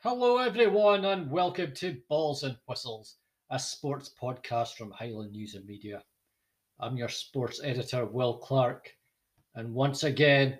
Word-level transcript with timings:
Hello, 0.00 0.36
everyone, 0.36 1.06
and 1.06 1.30
welcome 1.30 1.72
to 1.76 1.96
Balls 2.10 2.42
and 2.42 2.56
Whistles, 2.68 3.16
a 3.50 3.58
sports 3.58 4.10
podcast 4.20 4.74
from 4.74 4.90
Highland 4.90 5.32
News 5.32 5.54
and 5.54 5.64
Media. 5.64 6.04
I'm 6.78 6.98
your 6.98 7.08
sports 7.08 7.62
editor, 7.64 8.04
Will 8.04 8.36
Clark, 8.36 8.94
and 9.54 9.72
once 9.72 10.04
again, 10.04 10.58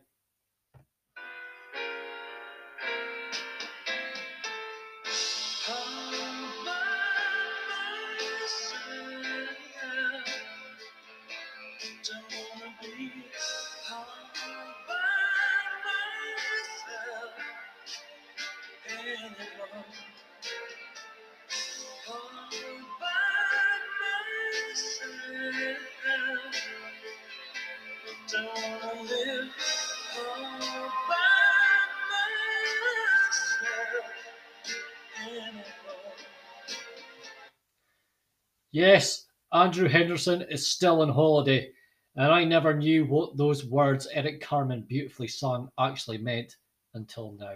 Andrew 39.56 39.88
Henderson 39.88 40.42
is 40.51 40.70
still 40.70 41.01
on 41.01 41.09
holiday, 41.09 41.70
and 42.16 42.30
I 42.30 42.45
never 42.45 42.74
knew 42.74 43.06
what 43.06 43.38
those 43.38 43.64
words 43.64 44.06
Eric 44.12 44.42
Carmen 44.42 44.84
beautifully 44.87 45.28
sung 45.28 45.70
actually 45.80 46.19
meant 46.19 46.56
until 46.92 47.33
now. 47.38 47.55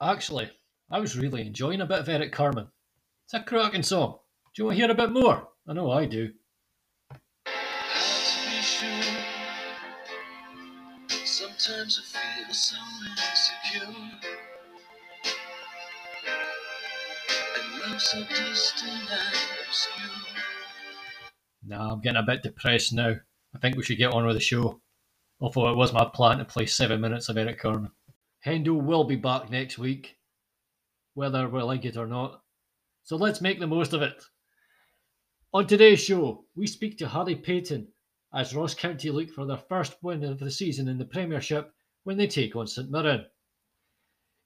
Actually, 0.00 0.48
I 0.88 1.00
was 1.00 1.18
really 1.18 1.44
enjoying 1.44 1.80
a 1.80 1.86
bit 1.86 1.98
of 1.98 2.08
Eric 2.08 2.30
Carmen. 2.30 2.68
It's 3.24 3.34
a 3.34 3.42
cracking 3.42 3.82
song. 3.82 4.20
Do 4.54 4.62
you 4.62 4.66
want 4.66 4.76
to 4.76 4.82
hear 4.82 4.90
a 4.92 4.94
bit 4.94 5.10
more? 5.10 5.48
I 5.66 5.72
know 5.72 5.90
I 5.90 6.06
do. 6.06 6.30
Sometimes 11.08 12.14
I 12.14 12.44
feel 12.44 12.54
so 12.54 12.76
insecure. 13.10 14.35
So 17.98 18.20
distant 18.24 18.92
and 18.92 19.66
obscure. 19.66 20.06
Nah, 21.66 21.92
I'm 21.92 22.00
getting 22.00 22.22
a 22.22 22.22
bit 22.22 22.42
depressed 22.42 22.92
now. 22.92 23.14
I 23.54 23.58
think 23.58 23.76
we 23.76 23.82
should 23.82 23.98
get 23.98 24.12
on 24.12 24.26
with 24.26 24.36
the 24.36 24.40
show. 24.40 24.80
Although 25.40 25.70
it 25.70 25.76
was 25.76 25.92
my 25.92 26.04
plan 26.04 26.38
to 26.38 26.44
play 26.44 26.66
seven 26.66 27.00
minutes 27.00 27.28
of 27.28 27.36
Eric 27.36 27.58
Carmen. 27.58 27.90
Hendo 28.44 28.80
will 28.80 29.04
be 29.04 29.16
back 29.16 29.50
next 29.50 29.78
week, 29.78 30.16
whether 31.14 31.48
we 31.48 31.62
like 31.62 31.84
it 31.84 31.96
or 31.96 32.06
not. 32.06 32.42
So 33.04 33.16
let's 33.16 33.40
make 33.40 33.60
the 33.60 33.66
most 33.66 33.92
of 33.92 34.02
it. 34.02 34.22
On 35.52 35.66
today's 35.66 36.00
show, 36.00 36.44
we 36.54 36.66
speak 36.66 36.98
to 36.98 37.08
Harry 37.08 37.34
Paton 37.34 37.88
as 38.34 38.54
Ross 38.54 38.74
County 38.74 39.10
look 39.10 39.30
for 39.30 39.46
their 39.46 39.56
first 39.56 39.96
win 40.02 40.24
of 40.24 40.38
the 40.38 40.50
season 40.50 40.88
in 40.88 40.98
the 40.98 41.04
Premiership 41.04 41.72
when 42.04 42.16
they 42.16 42.26
take 42.26 42.56
on 42.56 42.66
St 42.66 42.90
Mirren. 42.90 43.24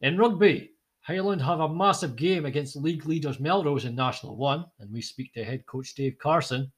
In 0.00 0.16
rugby, 0.16 0.70
Highland 1.02 1.40
have 1.42 1.60
a 1.60 1.68
massive 1.68 2.14
game 2.14 2.44
against 2.44 2.76
league 2.76 3.06
leaders 3.06 3.40
Melrose 3.40 3.86
in 3.86 3.94
National 3.94 4.36
1, 4.36 4.64
and 4.80 4.92
we 4.92 5.00
speak 5.00 5.32
to 5.32 5.44
head 5.44 5.64
coach 5.66 5.94
Dave 5.94 6.18
Carson. 6.18 6.72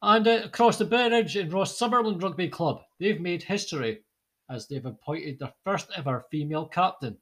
And 0.00 0.26
uh, 0.26 0.40
across 0.44 0.78
the 0.78 0.86
bridge 0.86 1.36
in 1.36 1.50
Ross 1.50 1.78
Sutherland 1.78 2.22
Rugby 2.22 2.48
Club, 2.48 2.82
they've 2.98 3.20
made 3.20 3.42
history 3.42 4.04
as 4.48 4.66
they've 4.66 4.84
appointed 4.84 5.38
their 5.38 5.52
first 5.64 5.90
ever 5.96 6.26
female 6.30 6.66
captain. 6.66 7.18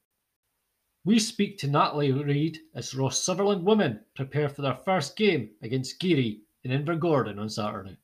We 1.04 1.18
speak 1.18 1.58
to 1.58 1.66
Natalie 1.66 2.12
Reid 2.12 2.58
as 2.74 2.94
Ross 2.94 3.22
Sutherland 3.22 3.64
women 3.64 4.04
prepare 4.14 4.48
for 4.48 4.62
their 4.62 4.78
first 4.84 5.16
game 5.16 5.50
against 5.62 6.00
Garioch 6.00 6.42
in 6.62 6.70
Invergordon 6.70 7.40
on 7.40 7.48
Saturday. 7.48 7.96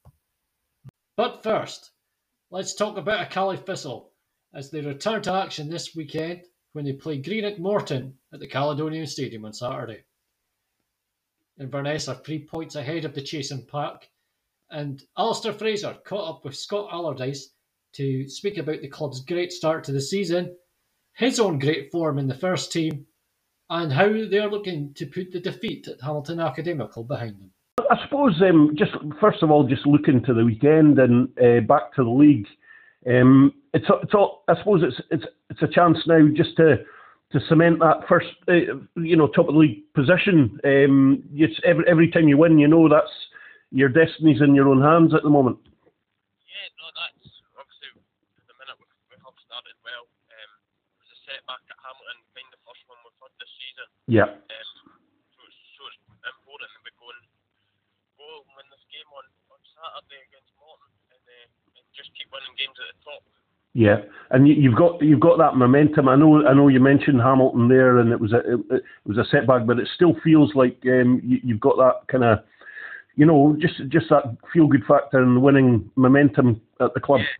But 1.16 1.44
first, 1.44 1.92
let's 2.50 2.74
talk 2.74 2.96
about 2.96 3.30
Caley 3.30 3.56
Thistle 3.56 4.12
as 4.52 4.70
they 4.70 4.80
return 4.80 5.22
to 5.22 5.32
action 5.32 5.70
this 5.70 5.94
weekend 5.94 6.42
when 6.78 6.84
they 6.84 6.92
play 6.92 7.18
Greenock 7.18 7.58
Morton 7.58 8.14
at 8.32 8.38
the 8.38 8.46
Caledonian 8.46 9.04
Stadium 9.04 9.44
on 9.44 9.52
Saturday. 9.52 10.04
Inverness 11.58 12.06
are 12.06 12.14
three 12.14 12.38
points 12.38 12.76
ahead 12.76 13.04
of 13.04 13.16
the 13.16 13.20
Chasing 13.20 13.66
Pack, 13.66 14.08
and 14.70 15.02
Alistair 15.18 15.52
Fraser 15.52 15.96
caught 16.04 16.36
up 16.36 16.44
with 16.44 16.54
Scott 16.54 16.88
Allardyce 16.92 17.48
to 17.94 18.28
speak 18.28 18.58
about 18.58 18.80
the 18.80 18.86
club's 18.86 19.24
great 19.24 19.50
start 19.50 19.82
to 19.82 19.92
the 19.92 20.00
season, 20.00 20.54
his 21.14 21.40
own 21.40 21.58
great 21.58 21.90
form 21.90 22.16
in 22.16 22.28
the 22.28 22.34
first 22.34 22.70
team, 22.70 23.06
and 23.70 23.92
how 23.92 24.06
they're 24.06 24.48
looking 24.48 24.94
to 24.94 25.06
put 25.06 25.32
the 25.32 25.40
defeat 25.40 25.88
at 25.88 26.00
Hamilton 26.00 26.38
Academical 26.38 27.02
behind 27.02 27.40
them. 27.40 27.50
I 27.90 28.00
suppose 28.04 28.40
um, 28.40 28.76
just 28.78 28.92
first 29.20 29.42
of 29.42 29.50
all, 29.50 29.66
just 29.66 29.84
looking 29.84 30.22
to 30.22 30.32
the 30.32 30.44
weekend 30.44 31.00
and 31.00 31.28
uh, 31.42 31.58
back 31.58 31.92
to 31.94 32.04
the 32.04 32.08
league. 32.08 32.46
Um, 33.06 33.54
it's 33.74 33.86
it's 34.02 34.14
all, 34.14 34.44
I 34.48 34.56
suppose 34.58 34.82
it's 34.82 35.00
it's 35.10 35.24
it's 35.50 35.62
a 35.62 35.68
chance 35.68 35.98
now 36.06 36.26
just 36.34 36.56
to 36.56 36.82
to 37.32 37.40
cement 37.48 37.78
that 37.80 38.08
first 38.08 38.28
uh, 38.48 38.80
you 38.96 39.16
know 39.16 39.28
top 39.28 39.48
of 39.48 39.54
the 39.54 39.60
league 39.60 39.84
position. 39.94 40.58
Um, 40.64 41.22
every 41.64 41.84
every 41.86 42.08
time 42.10 42.28
you 42.28 42.36
win, 42.36 42.58
you 42.58 42.66
know 42.66 42.88
that's 42.88 43.12
your 43.70 43.88
destiny's 43.88 44.40
in 44.40 44.54
your 44.56 44.68
own 44.68 44.80
hands 44.80 45.14
at 45.14 45.22
the 45.22 45.30
moment. 45.30 45.60
Yeah, 46.48 46.68
no, 46.80 46.88
that's 46.96 47.28
obviously 47.52 47.92
the 48.48 48.56
minute 48.56 48.80
we, 48.80 48.88
we 49.12 49.16
have 49.20 49.36
started 49.44 49.76
well. 49.84 50.08
Um, 50.32 50.50
it 50.96 51.04
was 51.04 51.12
a 51.12 51.20
setback 51.28 51.60
at 51.68 51.78
Hamilton, 51.84 52.18
being 52.32 52.48
the 52.48 52.60
first 52.64 52.80
one 52.88 52.96
we've 53.04 53.20
had 53.20 53.32
this 53.36 53.52
season. 53.60 53.88
Yeah. 54.08 54.28
Um, 54.32 54.96
so, 55.36 55.40
it's, 55.44 55.60
so 55.76 55.84
it's 55.92 56.00
important 56.32 56.72
that 56.72 56.82
we 56.82 56.92
go 56.96 57.12
and 57.12 57.20
go 58.16 58.24
and 58.40 58.56
win 58.56 58.66
this 58.72 58.84
game 58.88 59.08
on, 59.12 59.28
on 59.52 59.60
Saturday 59.76 60.24
against 60.32 60.48
Morton 60.56 60.88
and, 61.12 61.22
uh, 61.28 61.76
and 61.76 61.84
just 61.92 62.08
keep 62.16 62.32
winning 62.32 62.56
games 62.56 62.76
at 62.80 62.88
the 62.88 62.98
top. 63.04 63.20
Yeah, 63.78 64.02
and 64.34 64.50
you, 64.50 64.74
have 64.74 64.78
got 64.78 64.98
you've 64.98 65.22
got 65.22 65.38
that 65.38 65.54
momentum. 65.54 66.10
I 66.10 66.18
know 66.18 66.42
I 66.42 66.50
know 66.50 66.66
you 66.66 66.82
mentioned 66.82 67.22
Hamilton 67.22 67.70
there, 67.70 68.02
and 68.02 68.10
it 68.10 68.18
was 68.18 68.34
a 68.34 68.42
it, 68.42 68.82
it 68.82 69.06
was 69.06 69.22
a 69.22 69.28
setback, 69.30 69.70
but 69.70 69.78
it 69.78 69.86
still 69.94 70.18
feels 70.18 70.50
like 70.58 70.82
um, 70.90 71.22
you, 71.22 71.38
you've 71.46 71.62
got 71.62 71.78
that 71.78 72.02
kind 72.10 72.26
of 72.26 72.42
you 73.14 73.22
know, 73.22 73.54
just 73.58 73.78
just 73.90 74.10
that 74.10 74.34
feel 74.50 74.66
good 74.66 74.82
factor 74.86 75.22
and 75.22 75.42
winning 75.42 75.86
momentum 75.94 76.58
at 76.82 76.90
the 76.94 77.02
club. 77.02 77.22
Yeah. 77.22 77.38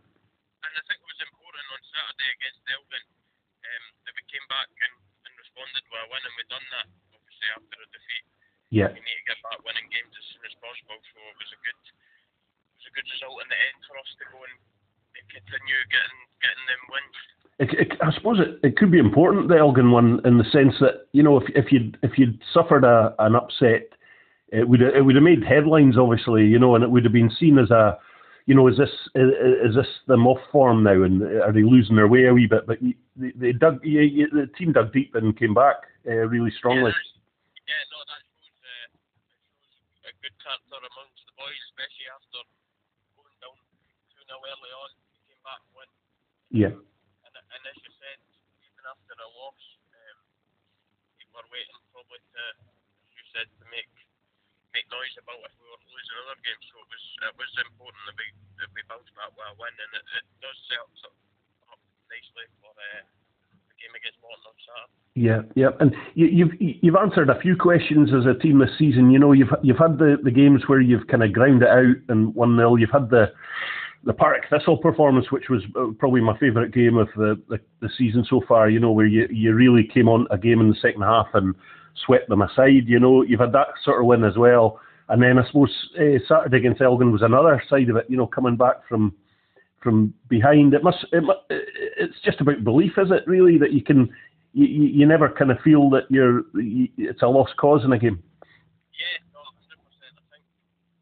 And 0.63 0.75
I 0.75 0.83
think 0.87 0.99
it 1.03 1.11
was 1.11 1.23
important 1.27 1.67
on 1.75 1.81
Saturday 1.91 2.31
against 2.39 2.63
Elgin 2.71 3.03
um, 3.03 3.85
that 4.07 4.15
we 4.15 4.23
came 4.31 4.47
back 4.47 4.71
and, 4.79 4.95
and 5.27 5.33
responded 5.43 5.87
with 5.91 6.23
and 6.23 6.35
we 6.39 6.43
done 6.47 6.67
that 6.71 6.87
obviously 7.19 7.49
after 7.51 7.79
a 7.83 7.89
defeat. 7.95 8.27
Yeah. 8.71 8.91
We 8.95 9.03
need 9.03 9.23
to 9.23 9.27
get 9.27 9.39
back 9.43 9.59
winning 9.67 9.91
games 9.91 10.15
as 10.15 10.27
soon 10.35 10.43
as 10.47 10.55
possible, 10.63 10.99
so 10.99 11.19
it 11.19 11.39
was 11.39 11.51
a 11.51 11.61
good 11.67 11.83
it 11.83 12.75
was 12.79 12.87
a 12.91 12.95
good 12.95 13.09
result 13.11 13.43
in 13.43 13.49
the 13.51 13.59
end 13.59 13.79
for 13.91 13.95
us 13.99 14.11
to 14.23 14.25
go 14.31 14.39
and 14.47 14.55
continue 15.31 15.81
getting 15.89 16.21
getting 16.41 16.67
them 16.69 16.83
wins. 16.93 17.17
It, 17.59 17.71
it, 17.75 17.89
I 18.01 18.13
suppose 18.15 18.39
it, 18.39 18.61
it 18.63 18.77
could 18.77 18.93
be 18.93 18.99
important 19.01 19.49
the 19.49 19.59
Elgin 19.59 19.91
one 19.91 20.21
in 20.25 20.39
the 20.39 20.45
sense 20.53 20.75
that 20.81 21.09
you 21.13 21.23
know 21.23 21.37
if 21.37 21.45
if 21.55 21.73
you 21.73 21.93
if 22.03 22.19
you'd 22.19 22.41
suffered 22.53 22.85
a, 22.85 23.15
an 23.19 23.35
upset 23.35 23.93
it 24.51 24.69
would 24.69 24.81
it 24.81 25.05
would 25.05 25.15
have 25.15 25.25
made 25.25 25.45
headlines, 25.45 25.99
obviously, 25.99 26.47
you 26.47 26.59
know, 26.59 26.75
and 26.75 26.83
it 26.85 26.91
would 26.91 27.05
have 27.05 27.13
been 27.13 27.31
seen 27.39 27.59
as 27.59 27.71
a, 27.71 27.99
you 28.47 28.55
know, 28.55 28.67
is 28.69 28.79
this 28.81 28.93
is, 29.15 29.29
is 29.69 29.75
this 29.77 29.89
them 30.07 30.27
off 30.27 30.41
form 30.51 30.83
now, 30.83 31.05
and 31.05 31.21
are 31.45 31.53
they 31.53 31.63
losing 31.63 31.97
their 31.97 32.09
way 32.09 32.25
a 32.25 32.33
wee 32.33 32.49
bit? 32.49 32.65
But 32.67 32.81
they, 32.81 33.33
they 33.37 33.53
dug, 33.53 33.83
the 33.83 34.49
team 34.57 34.73
dug 34.73 34.93
deep 34.93 35.15
and 35.15 35.37
came 35.37 35.53
back 35.53 35.85
uh, 36.09 36.25
really 36.33 36.51
strongly. 36.57 36.97
Yeah, 37.69 37.77
yeah, 37.77 37.85
no, 37.93 38.01
that 38.09 38.25
shows, 38.25 38.57
uh, 38.65 40.09
a 40.09 40.13
good 40.25 40.37
character 40.41 40.81
amongst 40.81 41.21
the 41.29 41.35
boys, 41.37 41.61
especially 41.69 42.09
after 42.09 42.41
going 43.21 43.37
down 43.45 43.57
two 44.17 44.25
0 44.25 44.33
early 44.33 44.73
on, 44.81 44.91
they 45.13 45.21
came 45.29 45.43
back 45.45 45.61
and 45.61 45.77
win. 45.77 45.89
Yeah. 46.49 46.73
And, 46.73 47.35
and 47.37 47.63
as 47.69 47.77
you 47.85 47.93
said, 48.01 48.19
even 48.65 48.85
after 48.89 49.13
a 49.13 49.29
loss, 49.37 49.63
um, 49.93 50.19
we 51.21 51.25
were 51.33 51.45
waiting 51.53 51.81
probably 51.93 52.21
to, 52.21 52.43
as 52.57 53.13
you 53.13 53.25
said, 53.37 53.49
to 53.61 53.65
make 53.69 53.91
make 54.73 54.89
noise 54.93 55.17
about 55.17 55.41
if 55.45 55.55
we 55.61 55.67
were 55.69 55.81
losing 55.93 56.17
other 56.25 56.39
games. 56.45 56.65
So 56.73 56.81
it 56.81 56.89
was 56.89 57.05
it 57.29 57.35
was 57.37 57.51
important 57.69 58.03
that 58.09 58.17
we 58.17 58.27
that 58.65 58.71
we 58.73 58.81
bounced 58.89 59.13
back 59.17 59.33
with 59.33 59.49
a 59.49 59.55
win, 59.61 59.75
and 59.77 59.93
it, 59.97 60.05
it 60.21 60.27
does 60.41 60.59
set 60.69 60.81
us 60.81 61.03
up, 61.09 61.17
up 61.77 61.81
nicely 62.09 62.47
for 62.61 62.73
uh, 62.73 63.03
the 63.69 63.77
game 63.77 63.93
against 63.93 64.21
Morton 64.25 64.45
on 64.49 64.57
Saturday. 64.65 64.99
Yeah, 65.19 65.43
yeah, 65.59 65.75
and 65.81 65.93
you, 66.15 66.27
you've 66.27 66.55
you've 66.61 67.01
answered 67.01 67.29
a 67.29 67.41
few 67.41 67.57
questions 67.57 68.11
as 68.15 68.25
a 68.25 68.39
team 68.39 68.61
this 68.61 68.73
season. 68.79 69.11
You 69.11 69.19
know, 69.19 69.33
you've 69.33 69.53
you've 69.63 69.83
had 69.83 69.99
the, 69.99 70.17
the 70.23 70.31
games 70.31 70.63
where 70.69 70.81
you've 70.81 71.09
kind 71.09 71.25
of 71.25 71.33
ground 71.33 71.63
it 71.63 71.69
out 71.69 71.97
and 72.09 72.35
one 72.35 72.57
0 72.57 72.77
You've 72.77 72.95
had 72.95 73.11
the 73.11 73.33
the 74.05 74.13
Partick 74.13 74.45
Thistle 74.49 74.79
performance, 74.79 75.31
which 75.31 75.49
was 75.51 75.63
uh, 75.77 75.87
probably 75.99 76.21
my 76.21 76.37
favourite 76.39 76.73
game 76.73 76.97
of 76.97 77.09
the, 77.17 77.41
the, 77.49 77.59
the 77.81 77.89
season 77.99 78.25
so 78.29 78.43
far. 78.47 78.71
You 78.71 78.81
know, 78.81 78.93
where 78.93 79.07
you 79.07 79.27
you 79.31 79.55
really 79.55 79.89
came 79.93 80.09
on 80.09 80.27
a 80.31 80.39
game 80.39 80.61
in 80.61 80.69
the 80.69 80.77
second 80.81 81.03
half 81.03 81.29
and 81.35 81.55
swept 82.07 82.29
them 82.29 82.43
aside. 82.43 82.87
You 82.87 83.01
know, 83.01 83.23
you've 83.23 83.41
had 83.41 83.53
that 83.53 83.69
sort 83.85 84.01
of 84.01 84.07
win 84.07 84.25
as 84.25 84.37
well. 84.37 84.81
And 85.09 85.23
then 85.23 85.39
I 85.39 85.47
suppose 85.47 85.75
uh, 85.99 86.19
Saturday 86.29 86.59
against 86.59 86.83
Elgin 86.83 87.13
was 87.13 87.23
another 87.23 87.63
side 87.69 87.89
of 87.89 87.97
it. 87.97 88.07
You 88.09 88.17
know, 88.17 88.27
coming 88.27 88.57
back 88.57 88.87
from 88.89 89.15
from 89.83 90.15
behind. 90.29 90.75
It 90.75 90.85
must. 90.85 91.05
It, 91.13 91.25
it's 91.99 92.21
just 92.25 92.41
about 92.41 92.65
belief, 92.65 92.93
is 92.99 93.11
it? 93.11 93.27
Really, 93.27 93.59
that 93.59 93.73
you 93.73 93.83
can 93.83 94.11
you, 94.53 94.67
you 94.67 95.07
never 95.07 95.29
kind 95.29 95.51
of 95.51 95.61
feel 95.61 95.91
that 95.91 96.11
you're 96.11 96.43
it's 96.55 97.23
a 97.23 97.29
lost 97.29 97.57
cause 97.57 97.85
in 97.85 97.93
a 97.93 97.99
game. 97.99 98.23
Yeah, 98.99 99.23
no, 99.31 99.39
100%. 99.39 99.79
I 99.79 100.27
think 100.35 100.45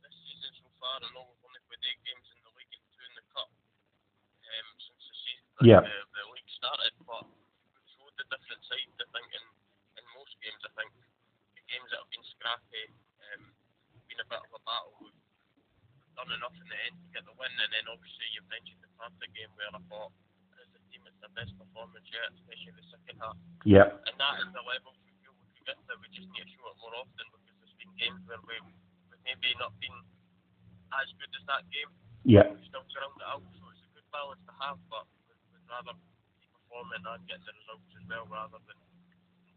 this 0.04 0.16
season 0.28 0.52
so 0.60 0.68
far, 0.76 1.00
played 1.00 1.82
eight 1.88 2.00
games 2.04 2.26
in 2.28 2.38
the 2.44 2.52
two 2.52 3.00
in 3.00 3.12
the 3.16 3.24
cup 3.32 3.48
um, 3.48 4.68
since 4.82 5.00
the 5.00 5.14
season, 5.24 5.45
Yeah. 5.64 5.80
the, 5.80 5.96
the 6.12 6.24
league 6.36 6.52
started, 6.52 6.92
but 7.08 7.24
we've 7.24 7.90
showed 7.96 8.12
the 8.20 8.26
different 8.28 8.62
sides, 8.68 8.96
I 9.00 9.06
think, 9.14 9.28
in, 9.32 9.44
in 9.96 10.04
most 10.12 10.34
games. 10.44 10.60
I 10.68 10.72
think 10.76 10.92
the 11.56 11.64
games 11.70 11.88
that 11.92 12.00
have 12.04 12.12
been 12.12 12.26
scrappy, 12.36 12.84
um, 13.32 13.42
been 14.10 14.20
a 14.20 14.28
bit 14.28 14.42
of 14.44 14.52
a 14.52 14.60
battle, 14.68 14.94
we've 15.00 15.16
done 16.12 16.28
enough 16.36 16.56
in 16.60 16.68
the 16.68 16.78
end 16.88 16.96
to 17.00 17.08
get 17.16 17.24
the 17.24 17.32
win, 17.40 17.52
and 17.56 17.70
then 17.72 17.88
obviously 17.88 18.28
you've 18.36 18.48
mentioned 18.52 18.80
the 18.84 18.90
Partick 19.00 19.32
game 19.32 19.48
where 19.56 19.72
I 19.72 19.80
thought, 19.88 20.12
as 20.60 20.68
a 20.76 20.80
team, 20.92 21.04
it's 21.08 21.16
the 21.24 21.32
best 21.32 21.52
performance 21.56 22.04
yet, 22.12 22.28
especially 22.36 22.72
the 22.76 22.86
second 22.92 23.16
half. 23.20 23.36
Yeah, 23.64 23.88
and 24.08 24.16
that 24.20 24.34
is 24.44 24.48
the 24.52 24.64
level 24.64 24.92
we 25.04 25.12
feel 25.24 25.32
we 25.36 25.48
could 25.56 25.72
get 25.72 25.78
to. 25.88 25.92
We 26.00 26.08
just 26.12 26.28
need 26.36 26.44
to 26.44 26.52
show 26.52 26.68
it 26.68 26.76
more 26.84 26.96
often 27.00 27.24
because 27.32 27.56
there's 27.60 27.76
been 27.80 27.92
games 27.96 28.20
where 28.28 28.40
we, 28.44 28.56
we've 28.60 29.24
maybe 29.24 29.56
not 29.56 29.72
been 29.80 29.96
as 30.96 31.08
good 31.16 31.32
as 31.32 31.44
that 31.48 31.64
game. 31.72 31.90
yeah, 32.28 32.48
We 32.52 32.60
still 32.68 32.84
ground 32.92 33.16
it 33.20 33.26
out, 33.26 33.44
so 33.56 33.64
it's 33.72 33.84
a 33.84 33.90
good 33.96 34.08
balance 34.12 34.40
to 34.48 34.54
have, 34.64 34.78
but 34.88 35.04
rather 35.76 35.92
be 36.00 36.48
performing 36.56 37.04
and 37.04 37.20
getting 37.28 37.44
the 37.44 37.54
results 37.60 37.92
as 38.00 38.04
well 38.08 38.24
rather 38.32 38.58
than 38.64 38.78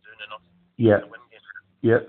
doing 0.04 0.22
enough 0.28 0.44
yeah. 0.76 1.00
to 1.00 1.08
win 1.08 1.24
games. 1.32 1.48
Yeah. 1.80 2.04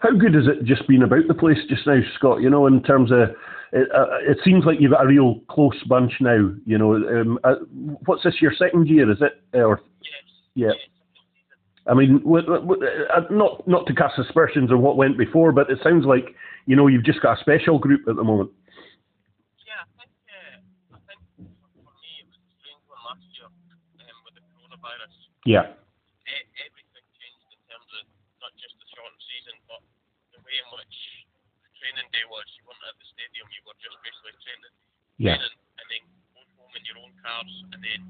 How 0.00 0.14
good 0.14 0.38
is 0.38 0.46
it 0.46 0.62
just 0.62 0.86
being 0.86 1.02
about 1.02 1.26
the 1.26 1.34
place 1.34 1.58
just 1.68 1.86
now, 1.86 1.98
Scott? 2.14 2.42
You 2.42 2.50
know, 2.50 2.66
in 2.70 2.82
terms 2.82 3.10
of 3.10 3.34
it, 3.72 3.88
uh, 3.90 4.22
it 4.22 4.38
seems 4.44 4.64
like 4.64 4.78
you've 4.78 4.92
got 4.92 5.04
a 5.04 5.08
real 5.08 5.40
close 5.50 5.82
bunch 5.88 6.12
now. 6.20 6.54
You 6.64 6.78
know, 6.78 6.94
um, 6.94 7.38
uh, 7.42 7.56
what's 8.06 8.22
this 8.22 8.40
your 8.40 8.54
second 8.54 8.86
year? 8.86 9.10
Is 9.10 9.18
it? 9.20 9.42
Or 9.58 9.80
Yes. 10.02 10.12
Yeah. 10.54 10.66
yes. 10.68 10.76
I 11.88 11.94
mean, 11.94 12.18
w- 12.22 12.46
w- 12.46 12.82
uh, 12.82 13.26
not 13.30 13.66
not 13.66 13.86
to 13.86 13.94
cast 13.94 14.18
aspersions 14.18 14.70
on 14.70 14.82
what 14.82 14.96
went 14.96 15.18
before, 15.18 15.52
but 15.52 15.70
it 15.70 15.78
sounds 15.82 16.04
like 16.04 16.34
you 16.66 16.74
know 16.74 16.86
you've 16.86 17.04
just 17.04 17.22
got 17.22 17.38
a 17.38 17.40
special 17.40 17.78
group 17.78 18.08
at 18.08 18.16
the 18.16 18.24
moment. 18.24 18.50
Yeah, 19.62 19.86
I 19.86 19.86
think, 19.94 20.10
uh, 20.26 20.96
I 20.96 20.98
think 21.06 21.20
for 21.38 21.94
me 22.02 22.10
it 22.22 22.26
was 22.26 22.42
a 22.42 22.50
strange 22.58 22.82
one 22.90 22.98
last 23.06 23.22
year 23.34 23.46
um, 23.46 24.18
with 24.26 24.34
the 24.34 24.42
coronavirus. 24.50 25.14
Yeah. 25.46 25.70
everything 26.58 27.06
changed 27.14 27.46
in 27.54 27.60
terms 27.70 27.90
of 28.02 28.04
not 28.42 28.50
just 28.58 28.74
the 28.82 28.86
shortened 28.90 29.22
season, 29.30 29.56
but 29.70 29.78
the 30.34 30.42
way 30.42 30.58
in 30.58 30.66
which 30.74 30.96
the 31.62 31.70
training 31.78 32.08
day 32.10 32.26
was. 32.26 32.42
You 32.58 32.66
weren't 32.66 32.82
at 32.82 32.98
the 32.98 33.06
stadium, 33.14 33.46
you 33.54 33.62
were 33.62 33.78
just 33.78 33.94
basically 34.02 34.34
training, 34.42 34.74
Yeah. 35.22 35.38
training 35.38 35.54
and 35.78 35.86
then 35.86 36.02
going 36.34 36.50
home 36.58 36.74
in 36.74 36.82
your 36.90 36.98
own 36.98 37.14
cars 37.22 37.52
and 37.70 37.78
then 37.78 38.02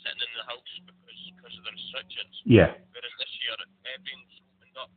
sitting 0.00 0.24
in 0.24 0.32
the 0.32 0.46
house 0.48 0.72
because 0.88 1.20
because 1.36 1.54
of 1.60 1.64
the 1.68 1.72
restrictions. 1.76 2.34
Yeah. 2.48 2.72
Whereas 2.90 3.14
this 3.20 3.32
year, 3.44 3.54
everything's 3.92 4.32
opened 4.56 4.76
up 4.80 4.90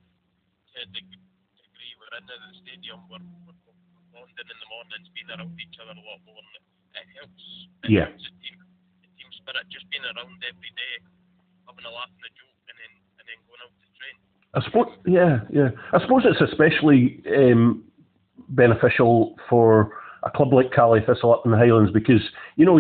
to 0.74 0.80
the 0.80 1.02
degree 1.04 1.92
we're 2.00 2.14
in 2.18 2.26
the 2.30 2.38
stadium, 2.64 3.04
we're, 3.12 3.20
we're 3.20 3.60
bonding 4.16 4.48
in 4.48 4.58
the 4.64 4.70
mornings, 4.72 5.12
being 5.12 5.28
around 5.28 5.60
each 5.60 5.76
other 5.84 5.92
a 5.98 6.04
lot 6.06 6.24
more, 6.24 6.40
and 6.40 6.56
it 7.04 7.08
helps. 7.20 7.46
It 7.84 7.92
Yeah. 7.92 8.08
helps 8.10 8.24
the 8.24 8.34
team, 8.40 8.56
the 9.04 9.10
team 9.20 9.30
spirit, 9.44 9.66
just 9.74 9.86
being 9.92 10.06
around 10.06 10.40
every 10.46 10.72
day, 10.74 10.94
having 11.76 11.92
a 11.92 11.94
laugh 11.94 12.10
and 12.16 12.24
a 12.24 12.32
joke, 12.32 12.56
and 12.72 12.78
then 12.80 12.92
and 13.20 13.26
then 13.28 13.38
going 13.52 13.60
out 13.60 13.74
to 13.76 13.90
train. 14.00 14.16
I 14.56 14.60
suppose, 14.64 14.88
yeah, 15.04 15.44
yeah. 15.52 15.70
I 15.92 16.00
suppose 16.00 16.24
it's 16.24 16.42
especially 16.42 17.22
um, 17.36 17.84
beneficial 18.50 19.36
for 19.50 19.92
a 20.24 20.32
club 20.32 20.54
like 20.54 20.72
Caley 20.72 21.02
Thistle 21.06 21.34
up 21.34 21.44
in 21.46 21.52
the 21.52 21.58
Highlands 21.58 21.92
because 21.92 22.22
you 22.56 22.66
know 22.66 22.80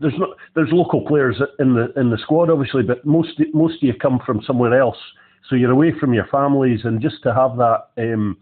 there's 0.00 0.18
not 0.18 0.30
there's 0.54 0.70
local 0.72 1.06
players 1.06 1.40
in 1.58 1.74
the 1.74 1.92
in 1.98 2.10
the 2.10 2.18
squad 2.18 2.50
obviously, 2.50 2.82
but 2.82 3.04
most 3.04 3.40
most 3.52 3.76
of 3.76 3.82
you 3.82 3.94
come 3.94 4.20
from 4.24 4.42
somewhere 4.46 4.78
else, 4.78 4.98
so 5.48 5.56
you're 5.56 5.70
away 5.70 5.92
from 5.98 6.14
your 6.14 6.26
families, 6.26 6.80
and 6.84 7.00
just 7.00 7.22
to 7.22 7.34
have 7.34 7.56
that. 7.56 7.88
Um, 7.98 8.36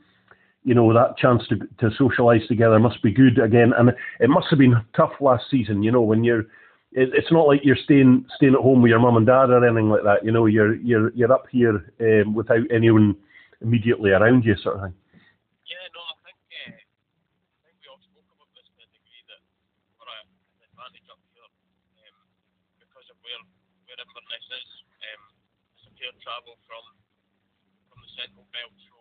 you 0.65 0.75
know 0.75 0.93
that 0.93 1.17
chance 1.17 1.43
to 1.49 1.57
to 1.79 1.97
socialise 1.97 2.47
together 2.47 2.79
must 2.79 3.03
be 3.03 3.11
good 3.11 3.39
again, 3.39 3.73
and 3.79 3.91
it 4.21 4.29
must 4.29 4.49
have 4.51 4.59
been 4.59 4.75
tough 4.95 5.13
last 5.21 5.45
season. 5.51 5.83
You 5.83 5.93
know 5.93 6.03
when 6.03 6.25
you're, 6.25 6.45
it, 6.93 7.13
it's 7.13 7.33
not 7.33 7.47
like 7.47 7.61
you're 7.65 7.77
staying 7.85 8.25
staying 8.37 8.55
at 8.55 8.65
home 8.65 8.81
with 8.81 8.89
your 8.91 9.01
mum 9.01 9.17
and 9.17 9.27
dad 9.27 9.53
or 9.53 9.61
anything 9.61 9.89
like 9.89 10.05
that. 10.05 10.25
You 10.25 10.33
know 10.33 10.47
you're 10.47 10.75
you're 10.81 11.13
you're 11.13 11.33
up 11.33 11.45
here 11.51 11.93
um, 12.01 12.35
without 12.35 12.65
anyone 12.73 13.17
immediately 13.61 14.11
around 14.13 14.45
you, 14.45 14.57
sort 14.57 14.77
of 14.81 14.89
thing. 14.89 14.97
Yeah, 15.69 15.85
no, 15.93 16.01
I 16.01 16.15
think 16.25 16.39
uh, 16.49 16.73
I 16.73 17.71
we 17.77 17.85
all 17.93 18.01
spoke 18.01 18.25
about 18.33 18.49
this 18.57 18.69
to 18.73 18.81
a 18.81 19.21
that 19.29 19.43
we're 20.01 20.09
an 20.09 20.65
advantage 20.65 21.09
up 21.13 21.21
here 21.29 21.45
um, 21.45 22.17
because 22.81 23.07
of 23.13 23.21
where 23.21 23.43
where 23.85 23.99
Inverness 24.01 24.47
is. 24.49 24.71
Um, 25.13 25.23
it's 25.77 25.85
a 25.85 25.93
fair 26.01 26.13
travel 26.25 26.57
from 26.65 26.85
from 27.93 28.01
the 28.01 28.11
central 28.17 28.49
belt, 28.49 28.73
so 28.81 28.97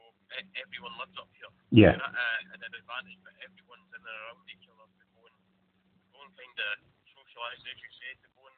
everyone 0.59 0.91
lives 0.99 1.15
up 1.15 1.31
here. 1.39 1.51
Yeah, 1.71 1.95
At, 1.95 2.03
an 2.03 2.73
advantage, 2.75 3.19
but 3.23 3.31
everyone's 3.43 3.87
in 3.95 4.03
and 4.03 4.07
around 4.07 4.43
each 4.51 4.67
other 4.67 4.87
to 4.91 5.03
go 5.15 5.23
and 5.23 5.35
go 6.11 6.19
and 6.23 6.31
kind 6.35 6.59
of 6.67 6.86
socialise, 7.37 7.61
as 7.69 7.77
you 7.77 7.91
say, 8.01 8.11
to 8.17 8.27
go 8.33 8.41
and 8.49 8.57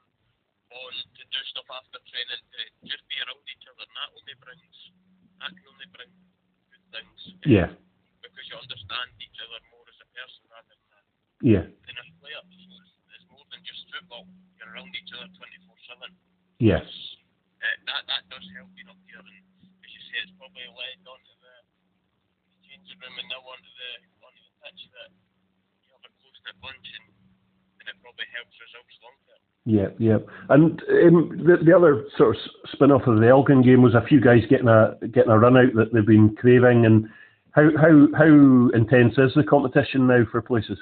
on 0.72 0.94
to 1.20 1.24
do 1.28 1.40
stuff 1.52 1.68
after 1.76 2.00
training, 2.08 2.44
to 2.48 2.60
just 2.88 3.04
be 3.12 3.18
around 3.20 3.44
each 3.52 3.66
other, 3.68 3.84
and 3.84 3.96
that 4.00 4.10
only 4.16 4.36
brings 4.40 4.78
that 5.44 5.52
can 5.52 5.66
only 5.68 5.88
bring 5.92 6.12
good 6.72 6.86
things. 6.96 7.20
yeah, 7.44 7.70
because 8.24 8.46
you 8.48 8.56
understand 8.56 9.10
each 9.20 9.40
other 9.44 9.60
more 9.74 9.84
as 9.92 10.00
a 10.00 10.08
person 10.16 10.44
rather 10.48 10.72
than 10.72 10.92
a, 10.96 11.02
yeah, 11.44 11.66
than 11.68 11.96
a 12.00 12.06
player. 12.24 12.44
So 12.44 12.60
it's, 12.80 12.94
it's 13.20 13.28
more 13.28 13.44
than 13.52 13.60
just 13.68 13.84
football. 13.92 14.28
You're 14.56 14.72
around 14.72 14.92
each 14.96 15.12
other 15.16 15.28
24 15.36 16.08
7. 16.08 16.12
yeah, 16.64 16.84
Uh, 16.84 17.76
that, 17.90 18.04
that 18.08 18.24
does 18.32 18.46
help 18.56 18.70
being 18.76 18.92
up 18.92 19.00
here. 19.08 19.20
And 19.24 19.40
as 19.84 19.90
you 19.92 20.02
say, 20.12 20.18
it's 20.24 20.36
probably 20.38 20.68
led 20.70 21.00
onto 21.08 21.34
the 21.40 21.56
changing 22.68 23.00
room 23.00 23.16
and 23.18 23.28
now 23.32 23.42
onto 23.44 23.72
the, 23.74 23.90
onto 24.22 24.42
the 24.44 24.54
pitch 24.62 24.82
that 24.94 25.10
you 25.82 25.90
have 25.98 26.04
a 26.06 26.12
close 26.20 26.40
knit 26.46 26.58
bunch 26.62 26.88
and 27.00 27.19
it 27.90 27.98
probably 28.06 28.30
helps 28.32 28.54
results 28.62 28.96
long 29.02 29.18
term. 29.26 29.42
yeah, 29.66 29.90
yeah. 29.98 30.20
And 30.50 30.80
um, 31.04 31.18
the 31.46 31.58
the 31.66 31.76
other 31.76 32.06
sort 32.18 32.36
of 32.36 32.42
spin 32.72 32.92
off 32.94 33.08
of 33.10 33.20
the 33.20 33.28
Elgin 33.28 33.62
game 33.62 33.82
was 33.82 33.96
a 33.96 34.06
few 34.06 34.22
guys 34.22 34.46
getting 34.50 34.70
a 34.70 34.96
getting 35.12 35.32
a 35.34 35.40
run 35.40 35.58
out 35.58 35.74
that 35.76 35.92
they've 35.94 36.06
been 36.06 36.36
craving. 36.38 36.86
And 36.86 37.10
how 37.52 37.70
how 37.78 37.94
how 38.16 38.30
intense 38.78 39.18
is 39.18 39.34
the 39.36 39.44
competition 39.44 40.06
now 40.08 40.24
for 40.32 40.42
places? 40.42 40.78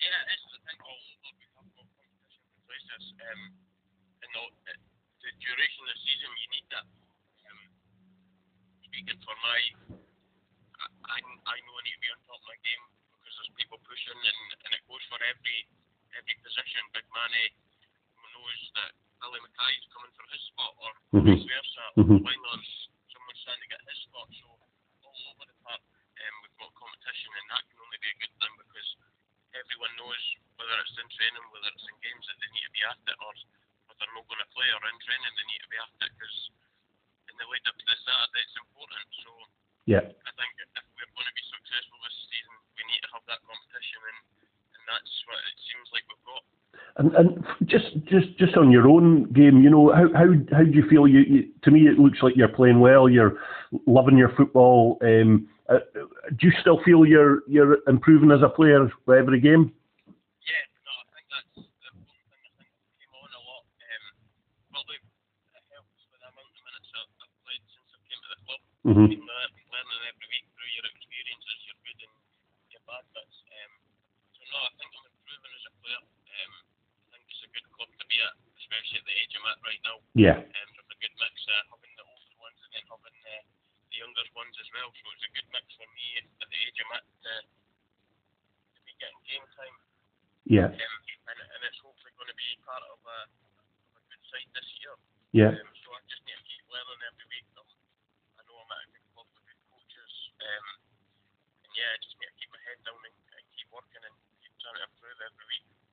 Yeah, 0.00 0.20
it's 0.32 0.44
I 0.52 0.60
think 0.68 0.80
all 0.84 0.96
over 0.96 1.28
we 1.34 1.44
have 1.56 1.66
got 1.74 1.88
competition 1.88 2.48
for 2.52 2.62
places. 2.68 3.04
Um, 3.20 3.40
and 4.24 4.30
the, 4.36 4.44
the 5.24 5.30
duration 5.40 5.80
of 5.84 5.88
the 5.92 5.98
season, 6.04 6.30
you 6.40 6.48
need 6.56 6.66
that. 6.72 6.86
Um, 7.48 7.60
speaking 8.88 9.18
for 9.24 9.36
my, 9.44 9.58
I, 10.80 10.86
I 10.88 11.18
I 11.20 11.56
know 11.64 11.74
I 11.76 11.82
need 11.84 11.96
to 11.96 12.02
be 12.04 12.10
on 12.12 12.20
top 12.28 12.40
of 12.40 12.48
my 12.48 12.58
game 12.64 12.82
because 13.20 13.34
there's 13.40 13.52
people 13.60 13.80
pushing, 13.84 14.16
and, 14.20 14.40
and 14.68 14.70
it 14.72 14.82
goes 14.88 15.02
for 15.12 15.20
every 15.28 15.58
every 16.20 16.36
position. 16.44 16.84
Big 16.92 17.08
Manny 17.16 17.46
knows 18.36 18.60
that 18.76 18.92
Billy 19.24 19.40
Mackay's 19.40 19.84
coming 19.88 20.12
for 20.12 20.24
his 20.28 20.42
spot, 20.52 20.72
or 20.84 20.92
Mhm. 21.16 21.24
vice 21.32 21.48
versa. 21.48 21.84
Mhm. 21.96 22.20
Wingers, 22.20 22.70
someone's 23.08 23.40
trying 23.44 23.60
to 23.60 23.68
get 23.72 23.80
his 23.88 23.98
spot. 24.04 24.28
So 24.36 24.46
all 25.00 25.20
over 25.32 25.44
the 25.48 25.56
park, 25.64 25.80
um, 25.80 26.34
we've 26.44 26.56
got 26.60 26.74
competition, 26.76 27.32
and 27.40 27.50
that 27.50 27.64
can 27.68 27.78
only 27.80 27.98
be 28.04 28.10
a 28.12 28.18
good 28.20 28.34
thing 28.36 28.52
because 28.60 28.88
everyone 29.56 29.96
knows 29.96 30.22
whether 30.56 30.76
it's 30.84 30.96
in 31.00 31.08
training, 31.08 31.44
whether 31.50 31.68
it's 31.72 31.88
in 31.88 31.96
games 32.04 32.26
that 32.28 32.36
they 32.40 32.50
need 32.52 32.64
to 32.68 32.70
be 32.76 32.84
at 32.84 32.98
it, 33.00 33.16
or 33.20 33.32
whether 33.88 33.96
they're 33.98 34.14
not 34.14 34.28
going 34.28 34.44
to 34.44 34.50
play, 34.52 34.68
or 34.70 34.80
in 34.88 34.98
training 35.00 35.34
they 35.36 35.46
need 35.48 35.62
to 35.64 35.68
be 35.72 35.78
at 35.80 35.88
it 36.04 36.12
because 36.12 36.50
in 37.28 37.36
the 37.40 37.46
lead 37.48 37.66
up 37.66 37.76
to 37.80 37.86
the 37.86 37.96
Saturday 38.04 38.40
it's 38.44 38.56
important. 38.56 39.06
So 39.24 39.32
Yeah, 39.86 40.04
I 40.04 40.30
think 40.36 40.52
if 40.60 40.84
we're 40.94 41.10
going 41.16 41.26
to 41.26 41.32
be 41.34 41.42
successful 41.42 41.98
this 42.04 42.14
season, 42.30 42.54
we 42.76 42.84
need 42.84 43.00
to 43.00 43.10
have 43.12 43.24
that 43.26 43.42
competition, 43.42 43.98
and 44.06 44.18
that's 44.90 45.14
what 45.26 45.38
it 45.50 45.58
seems 45.68 45.88
like 45.94 46.04
we've 46.10 46.26
got. 46.26 46.42
and 46.98 47.08
and 47.14 47.28
just 47.70 47.90
just 48.06 48.28
just 48.38 48.56
on 48.56 48.70
your 48.70 48.88
own 48.88 49.24
game, 49.32 49.62
you 49.62 49.70
know, 49.70 49.92
how 49.94 50.08
how 50.14 50.28
how 50.52 50.64
do 50.64 50.70
you 50.74 50.86
feel? 50.88 51.06
You, 51.06 51.20
you 51.20 51.48
to 51.62 51.70
me, 51.70 51.86
it 51.86 51.98
looks 51.98 52.18
like 52.22 52.34
you're 52.36 52.48
playing 52.48 52.80
well. 52.80 53.08
You're 53.08 53.38
loving 53.86 54.18
your 54.18 54.30
football. 54.36 54.98
Um, 55.02 55.48
uh, 55.68 55.78
do 56.36 56.46
you 56.48 56.52
still 56.60 56.80
feel 56.84 57.06
you're 57.06 57.42
you're 57.46 57.78
improving 57.86 58.30
as 58.32 58.42
a 58.42 58.48
player 58.50 58.90
with 59.06 59.18
every 59.18 59.40
game? 59.40 59.72
Yeah, 60.42 60.64
no, 60.82 60.92
I 60.98 61.04
think 61.14 61.26
that's 61.30 61.54
the 61.54 61.90
one 61.94 62.18
thing 62.26 62.42
I 62.42 62.50
think 62.58 62.70
came 62.98 63.14
on 63.14 63.30
a 63.30 63.42
lot. 63.46 63.62
Um, 63.70 64.04
probably 64.74 64.98
it 64.98 65.64
helps 65.70 65.94
with 66.10 66.18
the 66.18 66.26
amount 66.26 66.50
of 66.50 66.62
minutes 66.66 66.90
I've, 66.98 67.12
I've 67.22 67.34
played 67.46 67.62
since 67.70 67.86
I 67.94 67.98
came 68.10 68.18
to 68.18 68.30
the 68.34 68.38
club. 68.42 68.60
hmm 68.82 69.06
Been 69.14 69.22
lear- 69.22 69.54
learning 69.70 70.02
every 70.10 70.26
week 70.34 70.46
through 70.58 70.70
your 70.74 70.86
experiences, 70.90 71.58
your 71.70 71.78
good 71.86 71.98
and 72.02 72.14
your 72.74 72.82
bad 72.90 73.04
bits. 73.14 73.36
Um, 73.54 73.72
so 74.34 74.42
no, 74.50 74.58
I 74.66 74.70
think 74.74 74.90
I'm 74.90 75.06
improving 75.06 75.52
as 75.54 75.64
a 75.70 75.72
player. 75.78 76.02
Um, 76.02 76.52
I 76.58 77.06
think 77.14 77.22
it's 77.30 77.42
a 77.46 77.50
good 77.54 77.66
club 77.78 77.90
to 77.94 78.04
be 78.10 78.18
at, 78.26 78.34
especially 78.70 79.02
at 79.02 79.06
the 79.10 79.16
age 79.18 79.34
I'm 79.34 79.50
at 79.50 79.58
right 79.66 79.82
now. 79.82 79.98
Yeah, 80.14 80.38
Um, 80.38 80.46
there's 80.46 80.94
a 80.94 80.98
good 81.02 81.14
mix, 81.18 81.34
uh, 81.50 81.74
having 81.74 81.90
the 81.98 82.06
older 82.06 82.36
ones 82.38 82.58
and 82.62 82.70
then 82.70 82.86
having 82.86 83.18
uh, 83.18 83.42
the 83.90 83.96
younger 83.98 84.26
ones 84.38 84.54
as 84.62 84.68
well. 84.70 84.94
So 84.94 85.04
it's 85.10 85.26
a 85.26 85.32
good 85.34 85.48
mix 85.50 85.66
for 85.74 85.88
me 85.90 86.06
at 86.22 86.26
the 86.38 86.46
age 86.54 86.78
I'm 86.78 86.94
at 86.94 87.02
to, 87.02 87.34
to 87.50 88.80
be 88.86 88.94
getting 89.02 89.18
game 89.26 89.46
time 89.58 89.76
yeah, 90.46 90.70
um, 90.70 90.96
and, 91.30 91.38
and 91.42 91.60
it's 91.66 91.78
hopefully 91.82 92.14
going 92.14 92.30
to 92.30 92.38
be 92.38 92.48
part 92.62 92.82
of 92.94 92.98
a, 93.02 93.18
of 93.58 93.98
a 93.98 94.02
good 94.06 94.22
side 94.30 94.50
this 94.54 94.68
year. 94.78 94.94
yeah. 95.34 95.50
Um, 95.50 95.70
so 95.82 95.94
I 95.94 96.00
just 96.06 96.22
need 96.26 96.38
to 96.38 96.60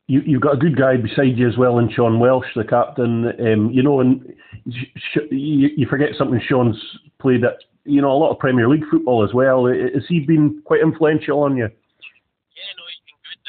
you, 0.07 0.21
you've 0.25 0.41
got 0.41 0.55
a 0.55 0.57
good 0.57 0.77
guy 0.77 0.95
beside 0.97 1.37
you 1.37 1.47
as 1.47 1.57
well, 1.57 1.79
and 1.79 1.91
Sean 1.91 2.19
Welsh, 2.19 2.47
the 2.55 2.63
captain. 2.63 3.27
Um, 3.39 3.71
you 3.71 3.83
know, 3.83 3.99
and 3.99 4.23
sh- 4.71 5.27
you, 5.31 5.69
you 5.75 5.85
forget 5.87 6.15
something. 6.17 6.39
Sean's 6.47 6.79
played 7.19 7.43
at 7.43 7.59
you 7.83 8.01
know 8.01 8.11
a 8.11 8.19
lot 8.19 8.31
of 8.31 8.39
Premier 8.39 8.67
League 8.69 8.87
football 8.89 9.23
as 9.23 9.33
well. 9.33 9.67
Has 9.67 10.03
he 10.07 10.21
been 10.21 10.61
quite 10.63 10.79
influential 10.81 11.43
on 11.43 11.57
you? 11.59 11.67
Yeah, 11.67 12.71
no, 12.79 12.83
he's 12.87 13.03
been 13.03 13.19
good. 13.19 13.39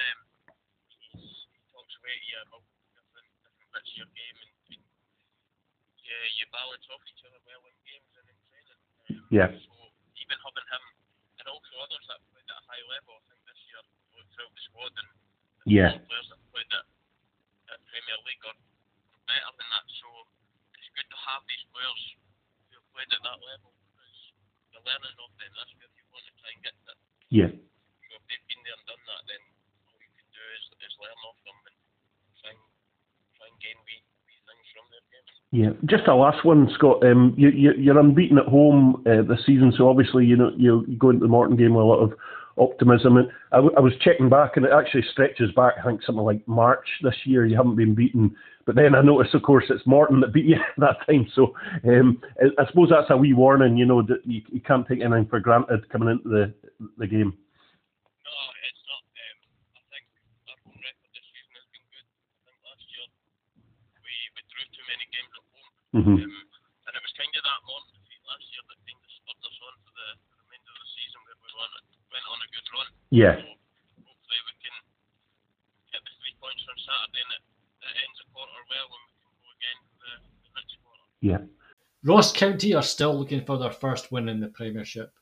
He's, 0.99 1.23
he 1.23 1.63
talks 1.71 1.95
away 2.03 2.15
to 2.19 2.27
you 2.27 2.39
about 2.51 2.63
different, 2.91 3.27
different 3.47 3.71
bits 3.79 3.91
of 3.95 3.97
your 4.03 4.11
game, 4.19 4.37
and, 4.43 4.51
and 4.75 4.83
yeah, 6.03 6.23
you 6.39 6.45
balance 6.51 6.87
off 6.91 7.03
each 7.07 7.23
other 7.23 7.39
well 7.47 7.63
in 7.71 7.75
games 7.87 8.11
and 8.19 8.27
in 8.27 8.39
training. 8.51 8.79
Yeah. 9.31 9.49
So 9.55 9.73
even 10.19 10.37
having 10.43 10.67
him 10.75 10.85
and 11.39 11.47
also 11.47 11.71
others 11.87 12.03
that 12.11 12.19
played 12.35 12.51
at 12.51 12.59
a 12.59 12.65
high 12.67 12.83
level, 12.91 13.15
I 13.15 13.23
think 13.31 13.41
this 13.47 13.63
year 13.71 13.79
throughout 14.35 14.51
the 14.51 14.63
squad 14.67 14.91
and 14.99 15.09
Yeah. 15.67 15.95
players 16.07 16.29
that 16.33 16.41
played 16.55 16.71
at, 16.73 16.87
at 17.75 17.79
Premier 17.91 18.19
League 18.29 18.45
are 18.49 18.57
better 19.29 19.53
than 19.57 19.69
that. 19.69 19.85
So 20.01 20.09
it's 21.29 21.37
good 21.37 21.37
to 21.37 21.37
have 21.37 21.45
these 21.45 21.65
players 21.69 22.01
who 22.73 22.81
have 22.81 22.89
played 22.97 23.11
at 23.13 23.21
that 23.21 23.41
level 23.45 23.71
because 23.77 24.17
you're 24.73 24.85
learning 24.85 25.17
off 25.21 25.33
them. 25.37 25.53
That's 25.53 25.73
where 25.77 25.93
you 25.93 26.05
want 26.09 26.25
to 26.25 26.35
try 26.41 26.51
and 26.57 26.61
get 26.65 26.75
to. 26.89 26.93
Yeah. 27.29 27.51
So 27.53 28.13
if 28.17 28.23
they've 28.25 28.47
been 28.49 28.61
there 28.65 28.73
and 28.73 28.87
done 28.89 29.05
that, 29.05 29.23
then 29.29 29.43
all 29.85 29.99
you 30.01 30.11
can 30.17 30.29
do 30.33 30.43
is, 30.57 30.65
is 30.81 30.95
learn 30.97 31.21
off 31.29 31.39
them 31.45 31.59
and 31.69 31.77
try 32.41 32.51
and, 32.57 32.63
try 33.37 33.47
and 33.53 33.59
gain 33.61 33.77
wee, 33.85 34.01
wee 34.25 34.41
things 34.49 34.67
from 34.73 34.87
their 34.89 35.05
games. 35.13 35.33
Yeah, 35.53 35.73
just 35.85 36.09
a 36.09 36.15
last 36.17 36.45
one, 36.45 36.69
Scott. 36.73 37.05
Um, 37.05 37.37
you, 37.37 37.49
you, 37.53 37.73
you're 37.77 38.01
unbeaten 38.01 38.41
at 38.41 38.49
home 38.49 39.05
uh, 39.05 39.23
this 39.29 39.45
season, 39.45 39.73
so 39.77 39.89
obviously 39.89 40.25
you 40.25 40.37
know 40.37 40.53
you, 40.57 40.85
you 40.89 40.97
go 40.97 41.13
into 41.13 41.25
the 41.25 41.33
Morton 41.33 41.57
game 41.57 41.73
with 41.75 41.85
a 41.85 41.89
lot 41.89 42.01
of 42.05 42.13
optimism. 42.59 43.17
And 43.17 43.29
I, 43.53 43.57
w- 43.57 43.75
I 43.77 43.81
was 43.81 43.93
checking 44.01 44.29
back, 44.29 44.57
and 44.57 44.65
it 44.67 44.73
actually 44.73 45.05
stretches 45.13 45.51
back. 45.53 45.75
I 45.81 45.85
think 45.87 46.03
something 46.05 46.25
like 46.25 46.47
March 46.47 46.87
this 47.03 47.15
year. 47.25 47.47
You 47.47 47.57
haven't 47.57 47.77
been 47.77 47.95
beaten, 47.95 48.35
but 48.67 48.75
then 48.75 48.95
I 48.95 49.03
noticed, 49.03 49.35
of 49.35 49.43
course, 49.43 49.65
it's 49.71 49.87
Morton 49.87 50.21
that 50.21 50.33
beat 50.33 50.45
you 50.47 50.57
that 50.79 50.97
time. 51.07 51.27
So 51.35 51.55
um, 51.85 52.21
I, 52.41 52.63
I 52.63 52.67
suppose 52.67 52.91
that's 52.91 53.11
a 53.11 53.17
wee 53.17 53.33
warning. 53.33 53.77
You 53.77 53.87
know 53.87 54.03
that 54.03 54.21
you, 54.25 54.43
you 54.51 54.61
can't 54.61 54.87
take 54.87 55.01
anything 55.01 55.27
for 55.27 55.41
granted 55.41 55.89
coming 55.91 56.09
into 56.11 56.29
the 56.29 56.55
the 56.99 57.07
game. 57.07 57.33
No, 57.33 58.35
it's 58.69 58.83
not. 58.87 59.03
Um 59.09 59.39
I 59.75 59.83
think 59.89 60.05
our 60.53 60.59
record 60.77 61.11
this 61.17 61.27
season 61.33 61.53
has 61.57 61.67
been 61.73 61.85
good. 61.89 62.07
I 62.07 62.51
think 62.51 62.59
last 62.67 62.85
year 62.93 63.07
we 64.05 64.15
drew 64.53 64.65
too 64.75 64.85
many 64.91 65.07
games 65.11 65.33
at 65.33 65.45
home. 65.49 65.69
Um, 66.23 66.48
Yeah. 73.11 73.41
Hopefully 73.41 74.41
we 74.45 74.55
can 74.61 74.77
get 75.93 76.01
the 76.05 76.13
three 76.21 76.37
points 76.41 76.65
on 76.69 76.77
Saturday 76.77 77.23
and 77.25 77.33
it, 77.37 77.43
it 77.89 77.95
ends 78.05 78.19
a 78.21 78.27
quarter 78.33 78.61
well 78.69 78.89
and 78.93 79.05
we 79.09 79.13
can 79.17 79.33
go 79.41 79.49
again 79.57 79.79
for 79.89 79.97
the, 80.05 80.15
the 80.45 80.51
next 80.57 80.75
quarter. 80.85 81.05
Yeah. 81.25 81.41
Ross 82.05 82.33
County 82.33 82.75
are 82.75 82.83
still 82.83 83.19
looking 83.19 83.45
for 83.45 83.59
their 83.59 83.73
first 83.73 84.13
win 84.13 84.29
in 84.29 84.41
the 84.41 84.49
Premiership, 84.49 85.13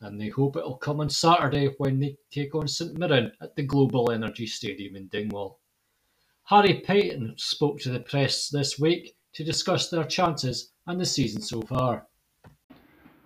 and 0.00 0.20
they 0.20 0.28
hope 0.28 0.56
it'll 0.56 0.76
come 0.76 1.00
on 1.00 1.10
Saturday 1.10 1.74
when 1.78 1.98
they 1.98 2.16
take 2.30 2.54
on 2.54 2.68
St 2.68 2.96
Mirren 2.96 3.32
at 3.42 3.56
the 3.56 3.62
Global 3.62 4.12
Energy 4.12 4.46
Stadium 4.46 4.94
in 4.96 5.08
Dingwall. 5.08 5.58
Harry 6.44 6.80
Paton 6.80 7.34
spoke 7.36 7.80
to 7.80 7.90
the 7.90 8.00
press 8.00 8.48
this 8.48 8.78
week 8.78 9.16
to 9.34 9.44
discuss 9.44 9.88
their 9.88 10.04
chances 10.04 10.72
and 10.86 11.00
the 11.00 11.06
season 11.06 11.40
so 11.40 11.62
far. 11.62 12.06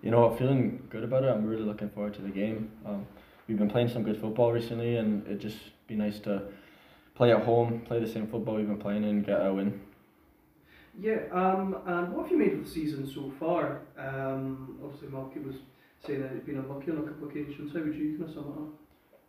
You 0.01 0.11
know, 0.11 0.21
what, 0.21 0.37
feeling 0.37 0.85
good 0.89 1.03
about 1.03 1.23
it. 1.23 1.29
I'm 1.29 1.45
really 1.45 1.63
looking 1.63 1.89
forward 1.89 2.13
to 2.15 2.21
the 2.21 2.29
game. 2.29 2.71
Um, 2.85 3.05
we've 3.47 3.57
been 3.57 3.69
playing 3.69 3.89
some 3.89 4.03
good 4.03 4.19
football 4.19 4.51
recently, 4.51 4.97
and 4.97 5.25
it'd 5.25 5.41
just 5.41 5.57
be 5.87 5.95
nice 5.95 6.19
to 6.19 6.43
play 7.15 7.31
at 7.31 7.43
home, 7.43 7.81
play 7.81 7.99
the 7.99 8.07
same 8.07 8.27
football 8.27 8.55
we've 8.55 8.67
been 8.67 8.77
playing, 8.77 9.05
and 9.05 9.25
get 9.25 9.45
a 9.45 9.53
win. 9.53 9.79
Yeah, 10.99 11.19
um, 11.31 11.77
and 11.85 12.13
what 12.13 12.23
have 12.23 12.31
you 12.31 12.37
made 12.37 12.53
of 12.53 12.63
the 12.63 12.69
season 12.69 13.05
so 13.05 13.31
far? 13.39 13.81
Um, 13.97 14.79
obviously, 14.83 15.09
Malky 15.09 15.45
was 15.45 15.55
saying 16.05 16.21
that 16.21 16.31
he'd 16.31 16.45
been 16.45 16.57
unlucky 16.57 16.91
on 16.91 16.99
a 16.99 17.03
couple 17.03 17.27
of 17.27 17.31
occasions. 17.31 17.73
How 17.73 17.81
would 17.81 17.95
you 17.95 18.17
kind 18.17 18.29
of 18.29 18.33
sum 18.33 18.45
it 18.45 18.61
up? 18.61 18.79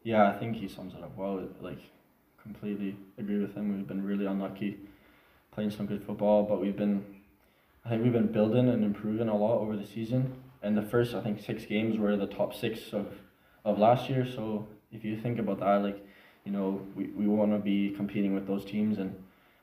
Yeah, 0.04 0.28
I 0.28 0.38
think 0.38 0.56
he 0.56 0.68
sums 0.68 0.94
it 0.94 1.02
up 1.02 1.16
well. 1.16 1.42
Like, 1.60 1.80
completely 2.40 2.96
agree 3.18 3.40
with 3.40 3.54
him. 3.54 3.76
We've 3.76 3.86
been 3.86 4.04
really 4.04 4.26
unlucky 4.26 4.78
playing 5.52 5.70
some 5.70 5.86
good 5.86 6.04
football, 6.04 6.44
but 6.44 6.60
we've 6.60 6.76
been, 6.76 7.04
I 7.84 7.88
think 7.88 8.04
we've 8.04 8.12
been 8.12 8.30
building 8.30 8.68
and 8.68 8.84
improving 8.84 9.28
a 9.28 9.36
lot 9.36 9.58
over 9.58 9.76
the 9.76 9.86
season. 9.86 10.34
And 10.62 10.76
the 10.76 10.82
first, 10.82 11.14
I 11.14 11.20
think, 11.22 11.40
six 11.40 11.64
games 11.64 11.98
were 11.98 12.16
the 12.16 12.26
top 12.26 12.54
six 12.54 12.92
of, 12.92 13.06
of 13.66 13.78
last 13.78 14.08
year. 14.08 14.24
So 14.24 14.66
if 14.92 15.04
you 15.04 15.20
think 15.20 15.38
about 15.38 15.60
that, 15.60 15.82
like, 15.82 16.06
you 16.44 16.52
know, 16.52 16.80
we, 16.94 17.08
we 17.08 17.26
want 17.26 17.52
to 17.52 17.58
be 17.58 17.90
competing 17.90 18.32
with 18.32 18.46
those 18.46 18.64
teams. 18.64 18.98
And 18.98 19.14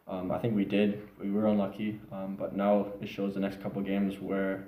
um, 0.08 0.32
I 0.32 0.38
think 0.38 0.56
we 0.56 0.66
did. 0.66 1.02
We 1.20 1.32
were 1.32 1.48
unlucky. 1.48 2.00
Um, 2.12 2.36
but 2.36 2.56
now 2.56 2.88
it 3.02 3.08
shows 3.08 3.34
the 3.34 3.40
next 3.40 3.64
couple 3.64 3.80
of 3.80 3.88
games 3.88 4.20
where 4.20 4.66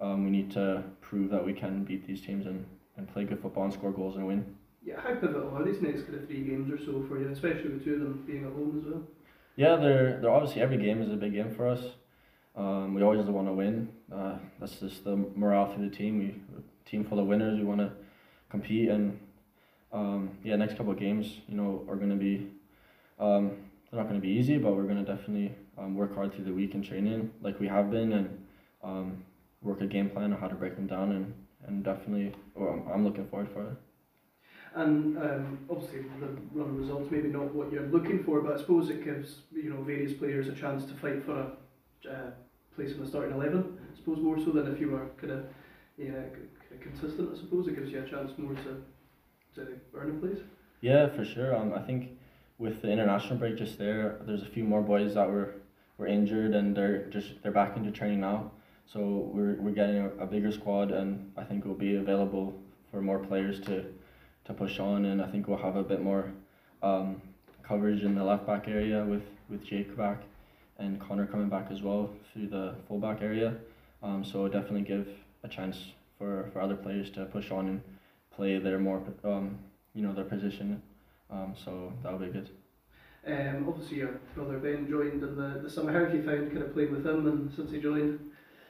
um, 0.00 0.24
we 0.24 0.30
need 0.30 0.50
to 0.52 0.82
prove 1.02 1.30
that 1.30 1.44
we 1.44 1.52
can 1.52 1.84
beat 1.84 2.06
these 2.06 2.22
teams 2.22 2.46
and, 2.46 2.64
and 2.96 3.06
play 3.12 3.24
good 3.24 3.40
football 3.40 3.64
and 3.64 3.72
score 3.72 3.92
goals 3.92 4.16
and 4.16 4.26
win. 4.26 4.56
Yeah, 4.82 5.00
how 5.00 5.14
pivotal 5.14 5.54
are 5.54 5.64
these 5.64 5.82
next 5.82 6.02
kind 6.02 6.14
of 6.14 6.26
three 6.26 6.44
games 6.44 6.72
or 6.72 6.78
so 6.78 7.04
for 7.06 7.20
you, 7.20 7.28
especially 7.28 7.68
with 7.68 7.84
two 7.84 7.94
of 7.94 8.00
them 8.00 8.24
being 8.26 8.44
at 8.44 8.52
home 8.52 8.80
as 8.80 8.90
well? 8.90 9.02
Yeah, 9.56 9.76
they're 9.76 10.20
they're 10.20 10.30
obviously 10.30 10.62
every 10.62 10.78
game 10.78 11.02
is 11.02 11.12
a 11.12 11.16
big 11.16 11.34
game 11.34 11.52
for 11.54 11.68
us. 11.68 11.82
Um, 12.56 12.94
we 12.94 13.02
always 13.02 13.20
want 13.26 13.48
to 13.48 13.52
win. 13.52 13.88
Uh, 14.10 14.36
that's 14.58 14.76
just 14.76 15.04
the 15.04 15.16
morale 15.34 15.66
through 15.74 15.90
the 15.90 15.94
team. 15.94 16.18
We 16.18 16.40
we're 16.52 16.60
a 16.60 16.88
team 16.88 17.04
full 17.04 17.18
of 17.18 17.26
winners. 17.26 17.58
We 17.58 17.64
want 17.64 17.80
to 17.80 17.90
compete 18.50 18.88
and 18.88 19.18
um, 19.92 20.30
yeah, 20.44 20.56
next 20.56 20.76
couple 20.76 20.92
of 20.92 20.98
games, 20.98 21.40
you 21.48 21.56
know, 21.56 21.84
are 21.88 21.96
going 21.96 22.10
to 22.10 22.16
be 22.16 22.48
um, 23.18 23.56
they're 23.90 24.00
not 24.00 24.08
going 24.08 24.20
to 24.20 24.26
be 24.26 24.32
easy, 24.32 24.58
but 24.58 24.76
we're 24.76 24.84
going 24.84 25.02
to 25.04 25.16
definitely 25.16 25.54
um, 25.78 25.94
work 25.94 26.14
hard 26.14 26.34
through 26.34 26.44
the 26.44 26.52
week 26.52 26.74
and 26.74 26.84
training 26.84 27.30
like 27.40 27.58
we 27.58 27.66
have 27.68 27.90
been 27.90 28.12
and 28.12 28.46
um, 28.82 29.24
work 29.62 29.80
a 29.80 29.86
game 29.86 30.10
plan 30.10 30.32
on 30.32 30.40
how 30.40 30.48
to 30.48 30.54
break 30.54 30.76
them 30.76 30.86
down 30.86 31.12
and 31.12 31.34
and 31.66 31.84
definitely 31.84 32.34
well, 32.54 32.70
I'm, 32.70 32.92
I'm 32.92 33.04
looking 33.04 33.26
forward 33.28 33.48
for 33.52 33.62
it. 33.64 33.76
And 34.74 35.18
um, 35.18 35.58
obviously, 35.70 36.00
the 36.20 36.28
run 36.52 36.76
results 36.76 37.10
maybe 37.10 37.28
not 37.28 37.54
what 37.54 37.72
you're 37.72 37.86
looking 37.86 38.22
for, 38.22 38.40
but 38.42 38.54
I 38.54 38.58
suppose 38.58 38.90
it 38.90 39.04
gives 39.04 39.42
you 39.52 39.70
know 39.70 39.82
various 39.82 40.12
players 40.12 40.48
a 40.48 40.52
chance 40.52 40.84
to 40.84 40.94
fight 40.94 41.24
for 41.24 41.56
a 42.06 42.10
uh, 42.10 42.30
place 42.76 42.92
in 42.92 43.00
the 43.00 43.06
starting 43.06 43.34
eleven. 43.34 43.78
I 43.92 43.96
suppose 43.96 44.18
more 44.18 44.38
so 44.38 44.50
than 44.50 44.72
if 44.72 44.80
you 44.80 44.90
were 44.90 45.06
kind 45.20 45.32
of 45.32 45.46
yeah 45.96 46.22
consistent. 46.80 47.30
I 47.34 47.38
suppose 47.38 47.68
it 47.68 47.76
gives 47.76 47.90
you 47.90 48.02
a 48.02 48.08
chance 48.08 48.32
more 48.38 48.54
to 48.54 48.82
to 49.54 49.80
earn 49.94 50.10
a 50.10 50.26
place. 50.26 50.38
Yeah, 50.80 51.08
for 51.08 51.24
sure. 51.24 51.56
Um, 51.56 51.72
I 51.74 51.80
think 51.80 52.10
with 52.58 52.82
the 52.82 52.90
international 52.90 53.36
break 53.38 53.56
just 53.56 53.78
there, 53.78 54.18
there's 54.26 54.42
a 54.42 54.46
few 54.46 54.64
more 54.64 54.82
boys 54.82 55.14
that 55.14 55.28
were, 55.28 55.54
were 55.96 56.06
injured 56.06 56.54
and 56.54 56.76
they're 56.76 57.06
just 57.06 57.42
they're 57.42 57.52
back 57.52 57.76
into 57.76 57.90
training 57.90 58.20
now. 58.20 58.50
So 58.86 59.30
we're, 59.32 59.54
we're 59.56 59.72
getting 59.72 59.98
a, 59.98 60.08
a 60.24 60.26
bigger 60.26 60.50
squad 60.50 60.90
and 60.90 61.32
I 61.36 61.44
think 61.44 61.64
we'll 61.64 61.74
be 61.74 61.96
available 61.96 62.54
for 62.90 63.00
more 63.00 63.18
players 63.18 63.60
to, 63.62 63.84
to 64.46 64.54
push 64.54 64.78
on 64.78 65.04
and 65.04 65.20
I 65.20 65.30
think 65.30 65.46
we'll 65.46 65.58
have 65.58 65.76
a 65.76 65.82
bit 65.82 66.00
more 66.00 66.32
um, 66.82 67.20
coverage 67.62 68.02
in 68.02 68.14
the 68.14 68.24
left 68.24 68.46
back 68.46 68.66
area 68.66 69.04
with, 69.04 69.24
with 69.50 69.64
Jake 69.64 69.96
back 69.96 70.22
and 70.78 70.98
Connor 71.00 71.26
coming 71.26 71.48
back 71.48 71.70
as 71.70 71.82
well 71.82 72.10
through 72.32 72.48
the 72.48 72.74
full 72.86 72.98
back 72.98 73.20
area. 73.20 73.56
Um, 74.02 74.24
so 74.24 74.48
definitely 74.48 74.82
give 74.82 75.08
a 75.44 75.48
chance 75.48 75.76
for, 76.18 76.50
for 76.52 76.60
other 76.60 76.76
players 76.76 77.10
to 77.10 77.24
push 77.26 77.50
on 77.50 77.68
and 77.68 77.80
play 78.34 78.58
their 78.58 78.78
more 78.78 79.02
um, 79.24 79.58
you 79.94 80.02
know 80.02 80.12
their 80.12 80.24
position. 80.24 80.82
Um, 81.30 81.54
so 81.64 81.92
that 82.02 82.12
would 82.12 82.32
be 82.32 82.38
good. 82.38 82.50
Um, 83.26 83.66
obviously, 83.68 83.98
your 83.98 84.20
brother 84.34 84.58
Ben 84.58 84.88
joined 84.88 85.22
in 85.22 85.36
the, 85.36 85.60
the 85.62 85.70
summer. 85.70 85.92
How 85.92 86.04
have 86.04 86.14
you 86.14 86.22
found 86.22 86.50
kind 86.50 86.62
of 86.62 86.72
playing 86.72 86.92
with 86.92 87.06
him 87.06 87.26
and 87.26 87.52
since 87.54 87.70
he 87.70 87.80
joined? 87.80 88.18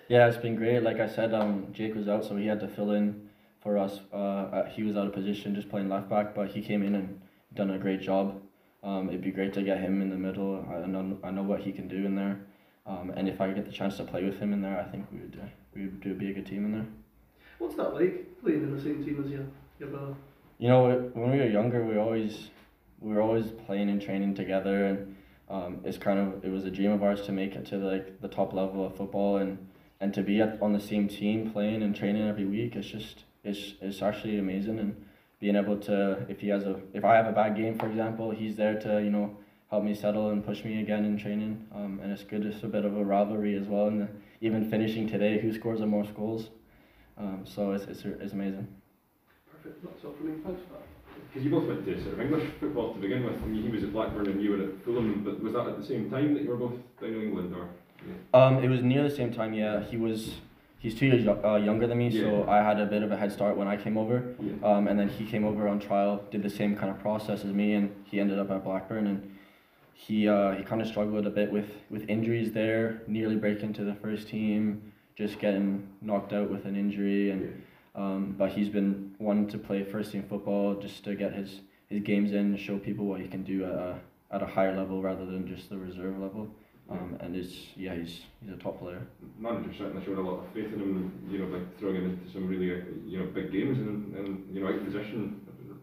Yeah, 0.08 0.26
it's 0.26 0.38
been 0.38 0.56
great. 0.56 0.82
Like 0.82 1.00
I 1.00 1.08
said, 1.08 1.34
um, 1.34 1.68
Jake 1.72 1.94
was 1.94 2.08
out, 2.08 2.24
so 2.24 2.36
he 2.36 2.46
had 2.46 2.60
to 2.60 2.68
fill 2.68 2.92
in 2.92 3.28
for 3.60 3.76
us. 3.76 4.00
Uh, 4.12 4.16
uh, 4.16 4.70
he 4.70 4.82
was 4.82 4.96
out 4.96 5.06
of 5.06 5.12
position, 5.12 5.54
just 5.54 5.68
playing 5.68 5.88
left 5.88 6.08
back, 6.08 6.34
but 6.34 6.48
he 6.48 6.62
came 6.62 6.82
in 6.82 6.94
and 6.94 7.20
done 7.54 7.70
a 7.70 7.78
great 7.78 8.00
job. 8.00 8.40
Um, 8.82 9.08
it'd 9.08 9.22
be 9.22 9.30
great 9.30 9.52
to 9.54 9.62
get 9.62 9.80
him 9.80 10.00
in 10.00 10.08
the 10.08 10.16
middle. 10.16 10.64
I 10.70 10.86
know 10.86 11.18
I 11.22 11.30
know 11.30 11.42
what 11.42 11.60
he 11.60 11.72
can 11.72 11.88
do 11.88 12.06
in 12.06 12.14
there. 12.14 12.40
Um, 12.86 13.12
and 13.14 13.28
if 13.28 13.40
I 13.40 13.50
get 13.50 13.66
the 13.66 13.72
chance 13.72 13.98
to 13.98 14.04
play 14.04 14.24
with 14.24 14.38
him 14.38 14.52
in 14.52 14.62
there, 14.62 14.80
I 14.80 14.90
think 14.90 15.06
we 15.12 15.18
would 15.18 15.38
uh, 15.42 15.46
we 15.74 15.82
would 15.82 16.00
do 16.00 16.14
be 16.14 16.30
a 16.30 16.34
good 16.34 16.46
team 16.46 16.64
in 16.64 16.72
there. 16.72 16.86
What's 17.58 17.74
that 17.76 17.94
like 17.94 18.40
playing 18.42 18.62
in 18.62 18.74
the 18.74 18.80
same 18.80 19.04
team 19.04 19.22
as 19.24 19.30
your 19.30 19.44
your 19.78 19.88
brother? 19.88 20.14
You 20.58 20.68
know, 20.68 21.10
when 21.14 21.30
we 21.32 21.38
were 21.38 21.48
younger, 21.48 21.84
we 21.84 21.98
always 21.98 22.50
we 23.00 23.14
were 23.14 23.20
always 23.20 23.46
playing 23.66 23.90
and 23.90 24.00
training 24.00 24.34
together, 24.34 24.86
and 24.86 25.16
um, 25.48 25.80
it's 25.84 25.98
kind 25.98 26.18
of 26.18 26.44
it 26.44 26.50
was 26.50 26.64
a 26.64 26.70
dream 26.70 26.92
of 26.92 27.02
ours 27.02 27.22
to 27.22 27.32
make 27.32 27.54
it 27.54 27.66
to 27.66 27.76
like 27.76 28.20
the 28.20 28.28
top 28.28 28.52
level 28.52 28.84
of 28.86 28.96
football, 28.96 29.38
and 29.38 29.58
and 30.00 30.14
to 30.14 30.22
be 30.22 30.40
at, 30.40 30.60
on 30.62 30.72
the 30.72 30.80
same 30.80 31.08
team 31.08 31.50
playing 31.50 31.82
and 31.82 31.94
training 31.94 32.26
every 32.26 32.44
week. 32.44 32.76
It's 32.76 32.88
just 32.88 33.24
it's 33.44 33.74
it's 33.80 34.02
actually 34.02 34.38
amazing, 34.38 34.78
and 34.78 35.04
being 35.40 35.56
able 35.56 35.78
to 35.78 36.26
if 36.28 36.40
he 36.40 36.48
has 36.48 36.64
a 36.64 36.80
if 36.92 37.04
I 37.04 37.16
have 37.16 37.26
a 37.26 37.32
bad 37.32 37.56
game, 37.56 37.78
for 37.78 37.88
example, 37.88 38.30
he's 38.30 38.56
there 38.56 38.78
to 38.80 39.02
you 39.02 39.10
know 39.10 39.36
help 39.70 39.84
me 39.84 39.94
settle 39.94 40.30
and 40.30 40.44
push 40.44 40.64
me 40.64 40.80
again 40.80 41.04
in 41.04 41.18
training. 41.18 41.66
Um, 41.74 42.00
and 42.02 42.12
it's 42.12 42.24
good. 42.24 42.46
It's 42.46 42.62
a 42.62 42.68
bit 42.68 42.84
of 42.84 42.96
a 42.96 43.04
rivalry 43.04 43.56
as 43.56 43.66
well, 43.66 43.88
and 43.88 44.08
even 44.40 44.70
finishing 44.70 45.08
today, 45.08 45.40
who 45.40 45.52
scores 45.52 45.80
the 45.80 45.86
most 45.86 46.14
goals. 46.14 46.50
Um, 47.18 47.44
so 47.44 47.72
it's, 47.72 47.84
it's 47.84 48.04
it's 48.04 48.32
amazing. 48.32 48.66
Perfect. 49.50 49.84
That's 49.84 50.04
all 50.04 50.12
for 50.12 50.24
me. 50.24 50.34
Thanks 50.44 50.60
for 50.68 50.74
that. 50.74 50.82
because 51.28 51.44
you 51.44 51.50
both 51.50 51.66
went 51.66 51.84
to 51.84 52.00
sort 52.02 52.14
of 52.14 52.20
English 52.20 52.48
football 52.60 52.94
to 52.94 53.00
begin 53.00 53.24
with. 53.24 53.42
I 53.42 53.46
mean, 53.46 53.62
he 53.62 53.68
was 53.70 53.82
at 53.82 53.92
Blackburn 53.92 54.28
and 54.28 54.42
you 54.42 54.50
were 54.52 54.62
at 54.62 54.84
Fulham, 54.84 55.22
but 55.24 55.42
was 55.42 55.52
that 55.54 55.66
at 55.66 55.80
the 55.80 55.86
same 55.86 56.10
time 56.10 56.34
that 56.34 56.42
you 56.42 56.48
were 56.50 56.56
both 56.56 56.74
down 57.00 57.10
in 57.14 57.22
England, 57.22 57.54
or? 57.54 57.68
Yeah. 58.06 58.40
Um, 58.40 58.62
it 58.62 58.68
was 58.68 58.82
near 58.82 59.02
the 59.02 59.14
same 59.14 59.32
time. 59.32 59.52
Yeah, 59.52 59.82
he 59.84 59.96
was. 59.96 60.34
He's 60.80 60.94
two 60.94 61.06
years 61.06 61.26
uh, 61.26 61.56
younger 61.56 61.88
than 61.88 61.98
me, 61.98 62.08
yeah. 62.08 62.22
so 62.22 62.48
I 62.48 62.58
had 62.58 62.78
a 62.78 62.86
bit 62.86 63.02
of 63.02 63.10
a 63.10 63.16
head 63.16 63.32
start 63.32 63.56
when 63.56 63.66
I 63.66 63.76
came 63.76 63.98
over. 63.98 64.36
Yeah. 64.40 64.52
Um, 64.62 64.86
and 64.86 64.96
then 64.96 65.08
he 65.08 65.24
came 65.26 65.44
over 65.44 65.66
on 65.66 65.80
trial, 65.80 66.22
did 66.30 66.44
the 66.44 66.50
same 66.50 66.76
kind 66.76 66.88
of 66.88 67.00
process 67.00 67.44
as 67.44 67.52
me, 67.52 67.74
and 67.74 67.92
he 68.04 68.20
ended 68.20 68.38
up 68.38 68.48
at 68.52 68.62
Blackburn. 68.62 69.08
And 69.08 69.36
he 69.92 70.28
uh, 70.28 70.52
he 70.52 70.62
kind 70.62 70.80
of 70.80 70.86
struggled 70.86 71.26
a 71.26 71.30
bit 71.30 71.50
with 71.50 71.68
with 71.90 72.08
injuries 72.08 72.52
there, 72.52 73.02
nearly 73.08 73.34
breaking 73.34 73.72
to 73.72 73.82
the 73.82 73.94
first 73.96 74.28
team, 74.28 74.92
just 75.18 75.40
getting 75.40 75.88
knocked 76.00 76.32
out 76.32 76.48
with 76.48 76.64
an 76.64 76.76
injury, 76.76 77.30
and 77.30 77.62
um, 77.96 78.36
but 78.38 78.52
he's 78.52 78.68
been 78.68 79.16
wanting 79.18 79.48
to 79.48 79.58
play 79.58 79.82
first 79.82 80.12
team 80.12 80.24
football 80.28 80.76
just 80.76 81.02
to 81.04 81.16
get 81.16 81.34
his 81.34 81.60
his 81.88 82.02
games 82.02 82.30
in, 82.30 82.38
and 82.38 82.60
show 82.60 82.78
people 82.78 83.04
what 83.04 83.20
he 83.20 83.26
can 83.26 83.42
do 83.42 83.64
at 83.64 83.72
a 83.72 83.98
at 84.30 84.42
a 84.42 84.46
higher 84.46 84.76
level 84.76 85.02
rather 85.02 85.26
than 85.26 85.46
just 85.48 85.68
the 85.68 85.76
reserve 85.76 86.18
level. 86.18 86.48
Um, 86.88 87.18
and 87.20 87.34
it's 87.34 87.52
yeah, 87.76 87.96
he's 87.96 88.20
he's 88.40 88.52
a 88.52 88.56
top 88.56 88.78
player. 88.78 89.02
Manager 89.38 89.70
certainly 89.76 90.06
showed 90.06 90.18
a 90.18 90.22
lot 90.22 90.44
of 90.44 90.52
faith 90.54 90.72
in 90.72 90.80
him, 90.80 91.28
you 91.28 91.38
know, 91.40 91.46
by 91.46 91.64
throwing 91.80 91.96
him 91.96 92.10
into 92.10 92.32
some 92.32 92.46
really 92.46 92.66
you 93.04 93.18
know 93.18 93.26
big 93.26 93.50
games 93.50 93.76
and, 93.78 94.14
and 94.14 94.54
you 94.54 94.62
know 94.62 94.68
out 94.68 94.84
position 94.84 95.40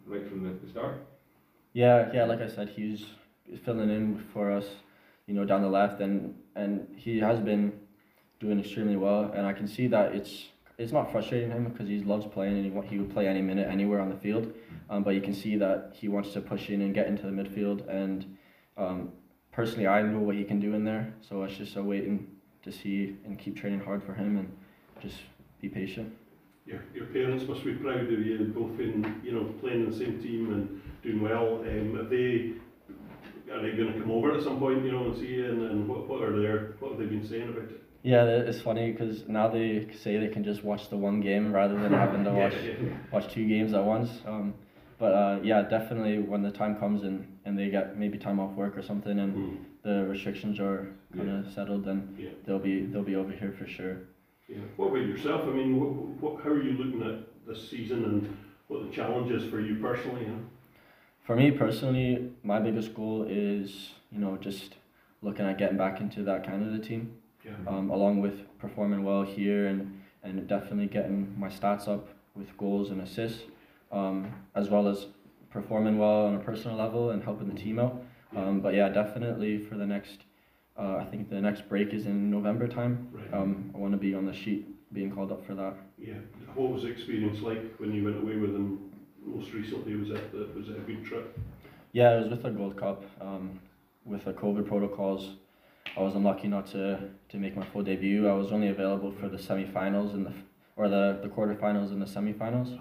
right 0.08 0.27
from 0.30 0.44
the, 0.44 0.65
the 0.65 0.72
start. 0.72 1.06
Yeah, 1.74 2.10
yeah, 2.13 2.24
like 2.24 2.39
I 2.39 2.48
said, 2.48 2.70
he's 2.70 3.06
filling 3.65 3.89
in 3.89 4.24
for 4.32 4.50
us, 4.50 4.65
you 5.27 5.34
know, 5.34 5.44
down 5.44 5.62
the 5.62 5.68
left, 5.68 6.00
and 6.00 6.36
and 6.56 6.88
he 6.96 7.20
has 7.20 7.39
been 7.39 7.74
doing 8.46 8.60
extremely 8.60 8.96
well, 8.96 9.32
and 9.34 9.46
I 9.46 9.54
can 9.54 9.68
see 9.68 9.88
that 9.88 10.16
it's 10.16 10.50
it's 10.78 10.92
not 10.92 11.12
frustrating 11.12 11.52
him 11.52 11.66
because 11.66 11.88
he 11.88 12.00
loves 12.04 12.25
playing 12.25 12.58
and 12.58 12.66
he, 12.66 12.90
he 12.90 12.98
would 13.00 13.12
play 13.14 13.28
any 13.28 13.42
minute 13.42 13.68
anywhere 13.70 14.02
on 14.02 14.10
the 14.10 14.18
field, 14.18 14.54
um, 14.90 15.04
but 15.04 15.16
you 15.16 15.22
can 15.22 15.34
see 15.34 15.56
that 15.56 15.94
he 15.94 16.10
wants 16.10 16.34
to 16.34 16.42
push 16.42 16.70
in 16.70 16.82
and 16.82 16.94
get 16.94 17.08
into 17.08 17.24
the 17.24 17.32
midfield, 17.32 17.88
and 17.88 18.38
um, 18.78 19.12
personally, 19.52 19.88
I 19.88 20.02
know 20.02 20.20
what 20.20 20.36
he 20.36 20.44
can 20.44 20.60
do 20.60 20.74
in 20.74 20.84
there, 20.84 21.14
so 21.28 21.44
it's 21.44 21.56
just 21.56 21.75
a 21.78 21.84
waiting 21.84 22.28
to 22.64 22.72
see 22.72 23.16
and 23.25 23.40
keep 23.40 23.56
training 23.56 23.80
hard 23.80 24.04
for 24.04 24.14
him 24.14 24.38
and 24.38 24.58
just 25.02 25.18
be 25.62 25.70
patient. 25.70 26.14
Your, 26.66 26.82
your 26.94 27.06
parents 27.06 27.48
must 27.48 27.64
be 27.64 27.74
proud 27.74 28.02
of 28.02 28.10
you 28.12 28.52
both 28.54 28.80
in 28.80 29.22
you 29.24 29.32
know 29.32 29.46
playing 29.62 29.86
in 29.86 29.92
the 29.92 29.98
same 29.98 30.22
team 30.22 30.52
and 30.54 30.82
doing 31.04 31.22
well. 31.22 31.62
Um, 31.62 31.96
have 31.96 32.10
they 32.10 32.54
are 33.52 33.62
they 33.62 33.78
going 33.78 33.94
to 33.94 34.00
come 34.00 34.12
over 34.12 34.36
at 34.36 34.44
some 34.44 34.60
point, 34.60 34.84
you 34.84 34.92
know, 34.92 35.06
and 35.06 35.16
see 35.16 35.36
you? 35.36 35.46
And, 35.46 35.62
and 35.62 35.88
what, 35.88 36.08
what 36.10 36.22
are 36.22 36.40
their 36.40 36.75
what 36.80 36.92
have 36.92 37.00
they 37.00 37.06
been 37.06 37.25
saying 37.25 37.50
about 37.50 37.70
it? 37.70 37.85
Yeah, 38.06 38.26
it's 38.26 38.62
funny 38.62 38.92
because 38.92 39.28
now 39.28 39.48
they 39.48 39.88
say 40.04 40.18
they 40.18 40.28
can 40.28 40.44
just 40.44 40.64
watch 40.64 40.92
the 40.92 40.96
one 40.96 41.22
game 41.22 41.52
rather 41.52 41.74
than 41.74 41.92
having 41.92 42.24
to 42.24 42.32
watch 42.42 42.54
yeah, 42.54 42.74
yeah. 42.80 42.94
watch 43.12 43.34
two 43.34 43.48
games 43.48 43.74
at 43.74 43.84
once. 43.84 44.12
Um, 44.28 44.54
but 45.00 45.12
uh, 45.12 45.40
yeah, 45.42 45.64
definitely 45.64 46.20
when 46.20 46.44
the 46.44 46.52
time 46.52 46.76
comes 46.76 47.02
and, 47.02 47.28
and 47.46 47.58
they 47.58 47.70
get 47.70 47.98
maybe 47.98 48.20
time 48.20 48.40
off 48.40 48.52
work 48.52 48.78
or 48.78 48.84
something 48.84 49.18
and 49.18 49.36
mm. 49.36 49.58
the 49.82 50.06
restrictions 50.08 50.60
are 50.60 50.88
kind 51.16 51.30
of 51.32 51.46
yeah. 51.46 51.56
settled, 51.56 51.84
then 51.84 52.16
they'll 52.46 52.60
be 52.60 52.86
they'll 52.86 53.02
be 53.02 53.16
over 53.16 53.32
here 53.32 53.56
for 53.58 53.66
sure. 53.66 53.98
Yeah. 54.48 54.60
What 54.76 54.90
about 54.90 55.08
yourself? 55.08 55.42
I 55.46 55.54
mean, 55.54 55.80
what, 55.80 55.90
what, 56.22 56.44
how 56.44 56.52
are 56.52 56.62
you 56.62 56.74
looking 56.74 57.02
at 57.02 57.48
this 57.48 57.68
season 57.68 58.06
and 58.06 58.38
what 58.68 58.88
the 58.88 58.96
challenges 58.96 59.50
for 59.50 59.60
you 59.60 59.78
personally? 59.82 60.28
Know? 60.28 60.40
For 61.26 61.36
me 61.36 61.50
personally, 61.50 62.34
my 62.44 62.60
biggest 62.60 62.94
goal 62.94 63.26
is 63.28 63.94
you 64.12 64.20
know 64.20 64.38
just 64.38 64.76
looking 65.24 65.48
at 65.48 65.58
getting 65.58 65.78
back 65.78 66.00
into 66.00 66.22
that 66.22 66.44
Canada 66.44 66.78
team, 66.78 67.16
yeah. 67.46 67.54
um, 67.68 67.90
along 67.90 68.22
with 68.22 68.58
performing 68.60 69.04
well 69.04 69.24
here 69.24 69.68
and 69.68 70.02
and 70.24 70.48
definitely 70.48 70.88
getting 70.88 71.34
my 71.40 71.48
stats 71.48 71.88
up 71.88 72.08
with 72.36 72.58
goals 72.58 72.90
and 72.90 73.01
assists, 73.01 73.44
um, 73.92 74.34
as 74.55 74.70
well 74.70 74.88
as 74.88 75.05
performing 75.51 75.98
well 75.98 76.25
on 76.25 76.36
a 76.36 76.40
personal 76.40 76.75
level 76.75 77.12
and 77.12 77.24
helping 77.24 77.48
the 77.48 77.55
team 77.55 77.79
out. 77.79 78.03
Um, 78.36 78.60
but 78.60 78.74
yeah, 78.74 78.90
definitely 78.90 79.60
for 79.60 79.75
the 79.75 79.86
next, 79.86 80.18
uh, 80.77 80.98
I 80.98 81.05
think 81.05 81.29
the 81.29 81.40
next 81.40 81.70
break 81.70 81.94
is 81.94 82.05
in 82.08 82.29
November 82.29 82.68
time. 82.68 83.08
Right. 83.14 83.34
Um, 83.34 83.72
I 83.74 83.77
want 83.77 83.94
to 83.94 83.98
be 83.98 84.14
on 84.16 84.25
the 84.25 84.34
sheet, 84.34 84.68
being 84.94 85.12
called 85.12 85.31
up 85.31 85.46
for 85.46 85.53
that. 85.55 85.75
Yeah. 85.98 86.16
What 86.55 86.72
was 86.72 86.81
the 86.81 86.90
experience 86.90 87.42
like 87.42 87.75
when 87.77 87.94
you 87.94 88.03
went 88.03 88.18
away 88.18 88.36
with 88.36 88.53
them 88.53 88.92
most 89.24 89.53
recently? 89.53 89.96
Was 89.96 90.10
that 90.10 90.31
the, 90.31 90.50
was 90.58 90.70
it 90.70 90.77
a 90.77 90.81
good 90.81 91.05
trip? 91.05 91.38
Yeah, 91.94 92.18
it 92.18 92.22
was 92.22 92.29
with 92.29 92.44
the 92.44 92.50
Gold 92.50 92.77
Cup. 92.77 93.03
Um, 93.22 93.60
with 94.03 94.25
the 94.25 94.34
COVID 94.34 94.68
protocols, 94.68 95.38
I 95.98 96.01
was 96.01 96.16
unlucky 96.16 96.48
not 96.48 96.68
to, 96.68 97.10
to 97.29 97.38
make 97.38 97.55
my 97.55 97.66
full 97.66 97.84
debut. 97.84 98.27
I 98.27 98.34
was 98.34 98.51
only 98.51 98.68
available 98.68 99.14
for 99.20 99.29
the 99.29 99.40
semi-finals 99.40 100.14
and 100.14 100.25
the 100.25 100.34
or 100.77 100.90
the 100.90 101.20
the 101.24 101.29
quarterfinals 101.29 101.92
and 101.92 102.01
the 102.01 102.08
semi-finals. 102.08 102.77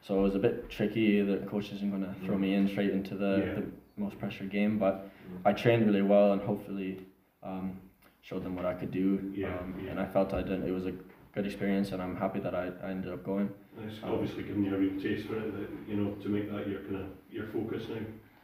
So 0.00 0.18
it 0.18 0.22
was 0.22 0.34
a 0.34 0.38
bit 0.38 0.68
tricky. 0.68 1.22
The 1.22 1.38
coach 1.46 1.72
isn't 1.72 1.90
going 1.90 2.02
to 2.02 2.14
throw 2.24 2.36
me 2.38 2.54
in 2.54 2.68
straight 2.68 2.90
into 2.90 3.14
the, 3.16 3.44
yeah. 3.44 3.54
the 3.54 3.66
most 3.96 4.18
pressure 4.18 4.44
game, 4.44 4.78
but 4.78 5.10
I 5.44 5.52
trained 5.52 5.86
really 5.86 6.02
well 6.02 6.32
and 6.32 6.42
hopefully 6.42 7.06
um, 7.42 7.80
showed 8.20 8.44
them 8.44 8.54
what 8.54 8.66
I 8.66 8.74
could 8.74 8.90
do. 8.90 9.32
Yeah, 9.34 9.48
um, 9.58 9.74
yeah. 9.82 9.92
And 9.92 10.00
I 10.00 10.06
felt 10.06 10.34
I 10.34 10.42
did. 10.42 10.64
It 10.64 10.72
was 10.72 10.86
a 10.86 10.92
good 11.34 11.46
experience, 11.46 11.92
and 11.92 12.02
I'm 12.02 12.16
happy 12.16 12.40
that 12.40 12.54
I, 12.54 12.70
I 12.84 12.90
ended 12.90 13.12
up 13.12 13.24
going. 13.24 13.50
It's 13.84 13.96
obviously 14.04 14.42
giving 14.44 14.64
you 14.64 14.74
a 14.74 14.78
real 14.78 15.00
taste 15.00 15.26
for 15.28 15.38
it, 15.38 15.52
that, 15.56 15.68
you 15.88 15.96
know, 15.96 16.12
to 16.14 16.28
make 16.28 16.50
that 16.52 16.68
your 16.68 16.80
kind 16.80 16.96
of 16.96 17.06
your 17.30 17.46
focus 17.48 17.84
now. 17.88 18.00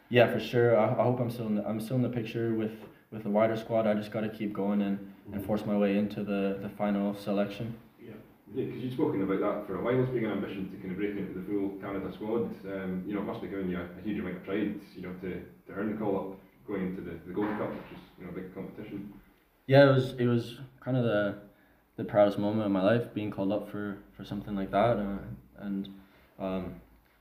Yeah, 0.09 0.33
for 0.33 0.41
sure. 0.41 0.79
I, 0.79 0.91
I 0.91 1.03
hope 1.03 1.21
I'm 1.21 1.31
still 1.31 1.47
in 1.47 1.55
the, 1.57 1.67
I'm 1.67 1.81
still 1.81 1.97
in 1.97 2.03
the 2.03 2.09
picture 2.09 2.55
with, 2.55 2.73
with 3.13 3.23
the 3.23 3.31
wider 3.31 3.57
squad. 3.57 3.87
I 3.87 3.95
just 3.95 4.11
got 4.11 4.23
to 4.23 4.29
keep 4.29 4.53
going 4.53 4.83
and, 4.83 5.13
and 5.33 5.45
force 5.45 5.65
my 5.67 5.77
way 5.77 5.99
into 5.99 6.25
the, 6.25 6.59
the 6.63 6.69
final 6.71 7.15
selection. 7.15 7.75
Yeah, 8.01 8.13
because 8.55 8.83
you've 8.83 8.95
spoken 8.95 9.23
about 9.23 9.41
that 9.41 9.67
for 9.67 9.79
a 9.79 9.83
while 9.83 10.03
as 10.03 10.09
being 10.11 10.25
an 10.25 10.33
ambition 10.33 10.71
to 10.71 10.77
kind 10.79 10.91
of 10.91 10.99
break 10.99 11.17
into 11.17 11.39
the 11.39 11.47
full 11.47 11.71
Canada 11.81 12.13
squad. 12.13 12.51
Um, 12.67 13.05
you 13.07 13.15
know, 13.15 13.21
it 13.21 13.25
must 13.25 13.41
have 13.41 13.51
given 13.51 13.71
you 13.71 13.79
a, 13.79 13.85
a 13.85 14.03
huge 14.05 14.19
amount 14.19 14.37
of 14.37 14.45
pride, 14.45 14.81
you 14.95 15.03
know, 15.03 15.13
to, 15.23 15.31
to 15.67 15.73
earn 15.73 15.93
the 15.93 15.99
call 15.99 16.17
up 16.19 16.39
going 16.67 16.89
into 16.89 17.03
the, 17.03 17.19
the 17.27 17.33
Gold 17.33 17.49
Cup, 17.59 17.71
which 17.71 17.99
is 17.99 18.05
you 18.19 18.25
know 18.25 18.31
a 18.31 18.35
big 18.35 18.55
competition. 18.55 19.13
Yeah, 19.67 19.91
it 19.91 19.95
was 19.95 20.15
it 20.19 20.27
was 20.27 20.59
kind 20.81 20.97
of 20.97 21.05
the 21.05 21.37
the 21.97 22.05
proudest 22.05 22.39
moment 22.39 22.65
of 22.65 22.73
my 22.73 22.83
life 22.83 23.13
being 23.15 23.31
called 23.31 23.53
up 23.53 23.71
for, 23.71 23.99
for 24.17 24.25
something 24.25 24.55
like 24.55 24.71
that. 24.71 24.97
Uh, 24.97 25.19
and 25.59 25.89
um, 26.39 26.75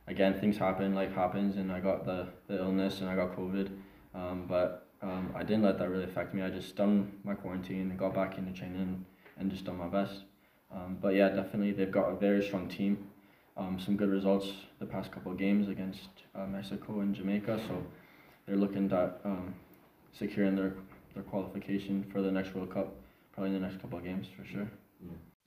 again, 0.08 0.40
things 0.40 0.58
happen, 0.58 0.96
life 0.96 1.14
happens, 1.14 1.58
and 1.58 1.72
I 1.72 1.80
got 1.80 2.06
the, 2.06 2.28
the 2.48 2.58
illness 2.58 3.02
and 3.02 3.10
I 3.10 3.16
got 3.16 3.36
COVID. 3.36 3.70
Um, 4.16 4.46
but 4.48 4.81
um, 5.02 5.32
I 5.36 5.44
didn't 5.44 5.64
let 5.64 5.80
that 5.80 5.90
really 5.90 6.04
affect 6.04 6.34
me. 6.34 6.42
I 6.42 6.50
just 6.50 6.76
done 6.76 7.12
my 7.24 7.34
quarantine 7.34 7.90
and 7.90 7.98
got 7.98 8.14
back 8.14 8.38
into 8.38 8.52
training 8.52 9.06
and 9.38 9.52
just 9.52 9.66
done 9.66 9.78
my 9.78 9.88
best. 9.88 10.24
Um, 10.74 10.98
but 11.02 11.16
yeah, 11.16 11.30
definitely 11.30 11.72
they've 11.72 11.92
got 11.92 12.10
a 12.10 12.16
very 12.16 12.44
strong 12.44 12.68
team. 12.68 13.08
Um, 13.58 13.80
some 13.80 13.98
good 13.98 14.10
results 14.10 14.52
the 14.80 14.86
past 14.86 15.12
couple 15.12 15.32
of 15.32 15.38
games 15.38 15.68
against 15.68 16.10
uh, 16.36 16.46
Mexico 16.46 17.02
and 17.02 17.14
Jamaica. 17.14 17.60
So 17.68 17.84
they're 18.46 18.56
looking 18.56 18.92
at 18.92 19.20
um, 19.26 19.54
securing 20.14 20.56
their, 20.56 20.74
their 21.14 21.24
qualification 21.24 22.06
for 22.12 22.22
the 22.22 22.32
next 22.32 22.56
World 22.56 22.74
Cup 22.74 22.94
probably 23.34 23.56
in 23.56 23.62
the 23.62 23.68
next 23.68 23.82
couple 23.82 23.98
of 23.98 24.04
games 24.04 24.28
for 24.38 24.46
sure. 24.46 24.70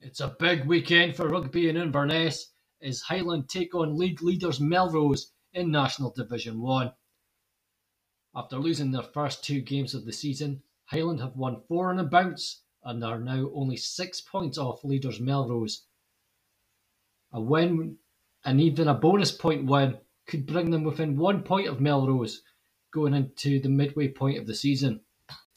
It's 0.01 0.19
a 0.19 0.35
big 0.39 0.65
weekend 0.65 1.15
for 1.15 1.29
rugby 1.29 1.69
in 1.69 1.77
Inverness 1.77 2.51
as 2.81 3.01
Highland 3.01 3.49
take 3.49 3.73
on 3.73 3.97
league 3.97 4.21
leaders 4.21 4.59
Melrose 4.59 5.31
in 5.53 5.71
National 5.71 6.11
Division 6.11 6.61
1. 6.61 6.91
After 8.37 8.59
losing 8.59 8.91
their 8.91 9.01
first 9.01 9.45
two 9.45 9.61
games 9.61 9.93
of 9.93 10.03
the 10.03 10.11
season, 10.11 10.61
Highland 10.87 11.21
have 11.21 11.37
won 11.37 11.61
four 11.69 11.89
on 11.89 11.99
a 11.99 12.03
bounce 12.03 12.63
and 12.83 13.01
are 13.01 13.19
now 13.19 13.49
only 13.53 13.77
six 13.77 14.19
points 14.19 14.57
off 14.57 14.83
leaders 14.83 15.21
Melrose. 15.21 15.85
A 17.31 17.39
win 17.39 17.97
and 18.43 18.59
even 18.59 18.89
a 18.89 18.93
bonus 18.93 19.31
point 19.31 19.65
win 19.65 19.99
could 20.27 20.45
bring 20.45 20.69
them 20.69 20.83
within 20.83 21.15
one 21.15 21.43
point 21.43 21.67
of 21.67 21.79
Melrose 21.79 22.41
going 22.91 23.13
into 23.13 23.59
the 23.59 23.69
midway 23.69 24.09
point 24.09 24.37
of 24.37 24.47
the 24.47 24.53
season. 24.53 24.99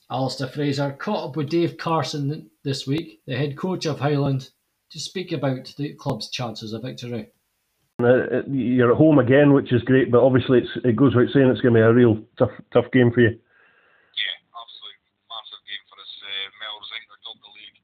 Alistair 0.08 0.46
Fraser 0.46 0.92
caught 0.92 1.30
up 1.30 1.36
with 1.36 1.50
Dave 1.50 1.78
Carson 1.78 2.50
this 2.62 2.86
week, 2.86 3.22
the 3.26 3.36
head 3.36 3.56
coach 3.56 3.86
of 3.86 3.98
Highland, 3.98 4.50
to 4.90 5.00
speak 5.00 5.32
about 5.32 5.74
the 5.76 5.94
club's 5.94 6.30
chances 6.30 6.72
of 6.72 6.82
victory. 6.82 7.32
Uh, 7.98 8.46
you're 8.46 8.94
at 8.94 8.96
home 8.96 9.18
again, 9.18 9.50
which 9.50 9.74
is 9.74 9.82
great, 9.82 10.06
but 10.06 10.22
obviously 10.22 10.62
it 10.86 10.94
goes 10.94 11.18
without 11.18 11.34
saying 11.34 11.50
it's 11.50 11.58
going 11.58 11.74
to 11.74 11.82
be 11.82 11.82
a 11.82 11.90
real 11.90 12.22
tough 12.38 12.54
tough 12.70 12.86
game 12.94 13.10
for 13.10 13.26
you. 13.26 13.34
Yeah, 13.34 14.36
absolutely 14.54 15.02
massive 15.26 15.58
game 15.66 15.82
for 15.90 15.98
us. 15.98 16.12
Uh, 16.22 16.46
Melrose, 16.62 16.86
I 16.86 16.94
think 16.94 17.10
they're 17.10 17.26
top 17.26 17.34
of 17.34 17.42
the 17.42 17.54
league. 17.58 17.78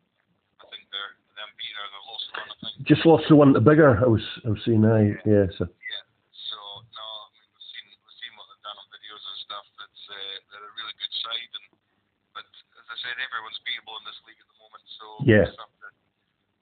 I 0.62 0.64
think 0.70 0.86
they're 0.94 1.18
them 1.34 1.50
beating 1.58 1.82
the 1.82 2.02
lost 2.06 2.30
one. 2.30 2.46
I 2.46 2.54
think. 2.62 2.86
Just 2.86 3.02
lost 3.02 3.26
the 3.26 3.34
one 3.34 3.58
to 3.58 3.62
Biggar. 3.62 3.98
I 3.98 4.06
was 4.06 4.22
I 4.46 4.54
was 4.54 4.62
seeing 4.62 4.86
that. 4.86 5.02
Yeah. 5.26 5.50
yeah 5.50 6.02
so 6.30 6.58
no, 6.62 7.06
I 7.26 7.26
mean, 7.34 7.50
we've 7.50 7.70
seen 7.74 7.86
we've 8.06 8.18
seen 8.22 8.38
what 8.38 8.46
they've 8.54 8.62
done 8.62 8.78
on 8.78 8.86
videos 8.94 9.18
and 9.18 9.38
stuff. 9.50 9.66
That's 9.82 10.02
uh, 10.14 10.34
they're 10.54 10.62
a 10.62 10.74
really 10.78 10.94
good 10.94 11.14
side, 11.26 11.50
and 11.58 11.66
but 12.38 12.46
as 12.46 12.86
I 12.86 12.96
said, 13.02 13.18
everyone's 13.18 13.58
beatable 13.66 13.98
in 13.98 14.06
this 14.06 14.22
league 14.30 14.38
at 14.38 14.46
the 14.46 14.58
moment. 14.62 14.84
so. 14.94 15.06
Yeah. 15.26 15.50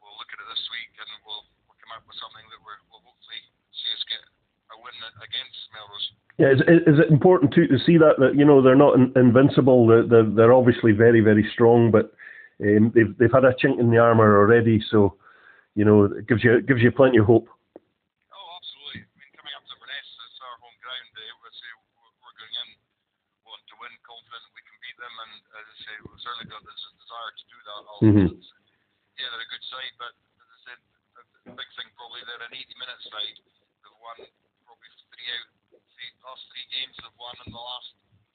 We'll 0.01 0.17
look 0.19 0.33
at 0.35 0.41
it 0.41 0.49
this 0.51 0.67
week 0.75 0.91
and 0.99 1.07
we'll, 1.23 1.47
we'll 1.63 1.79
come 1.79 1.95
up 1.95 2.03
with 2.11 2.19
something 2.19 2.43
that 2.51 2.59
we're, 2.67 2.83
win 4.83 4.97
against 5.23 5.61
Melrose. 5.73 6.07
Yeah, 6.41 6.51
is, 6.53 6.61
is 6.91 6.99
it 6.99 7.13
important 7.13 7.53
to, 7.55 7.69
to 7.69 7.79
see 7.85 8.01
that 8.01 8.17
that 8.19 8.35
you 8.35 8.45
know 8.45 8.63
they're 8.63 8.79
not 8.79 8.97
in, 8.97 9.13
invincible? 9.17 9.87
They're, 9.87 10.25
they're 10.25 10.53
obviously 10.57 10.93
very 10.93 11.21
very 11.21 11.47
strong, 11.53 11.91
but 11.91 12.13
um, 12.63 12.91
they've 12.95 13.13
they've 13.19 13.33
had 13.33 13.45
a 13.45 13.55
chink 13.55 13.79
in 13.79 13.93
the 13.93 14.01
armor 14.01 14.41
already, 14.41 14.81
so 14.91 15.17
you 15.77 15.85
know 15.85 16.09
it 16.09 16.27
gives 16.27 16.43
you 16.43 16.57
it 16.57 16.67
gives 16.67 16.81
you 16.81 16.91
plenty 16.91 17.21
of 17.21 17.29
hope. 17.29 17.47
Oh, 18.33 18.49
absolutely. 18.59 19.05
I 19.05 19.19
mean, 19.21 19.31
coming 19.37 19.55
up 19.55 19.65
to 19.69 19.77
Rennes, 19.77 20.09
it's 20.09 20.41
our 20.41 20.57
home 20.65 20.79
ground. 20.81 21.09
I 21.15 21.31
would 21.45 21.57
say 21.57 21.69
we're 22.25 22.37
going 22.39 22.55
in 22.65 22.69
wanting 23.45 23.69
to 23.69 23.77
win, 23.77 23.93
confident 24.03 24.43
we 24.57 24.65
can 24.65 24.77
beat 24.81 24.97
them, 24.97 25.15
and 25.15 25.33
as 25.63 25.67
I 25.69 25.77
say, 25.85 25.95
we've 26.01 26.23
certainly 26.25 26.49
got 26.49 26.65
this 26.65 26.81
desire 26.97 27.33
to 27.37 27.45
do 27.45 27.59
that. 27.61 27.83
Mm-hmm. 28.09 28.29
Yeah, 29.21 29.29
they're 29.37 29.47
a 29.47 29.53
good 29.53 29.67
side, 29.69 29.95
but 30.01 30.13
as 30.17 30.49
I 30.49 30.59
said, 30.65 30.79
the 31.45 31.55
big 31.55 31.71
thing 31.77 31.93
probably 31.95 32.25
they're 32.25 32.41
an 32.41 32.57
80 32.57 32.73
minute 32.81 33.01
side. 33.13 33.37
Games 36.73 36.95
they've 36.99 37.19
won 37.21 37.37
in 37.47 37.53
the 37.53 37.61
last 37.61 37.89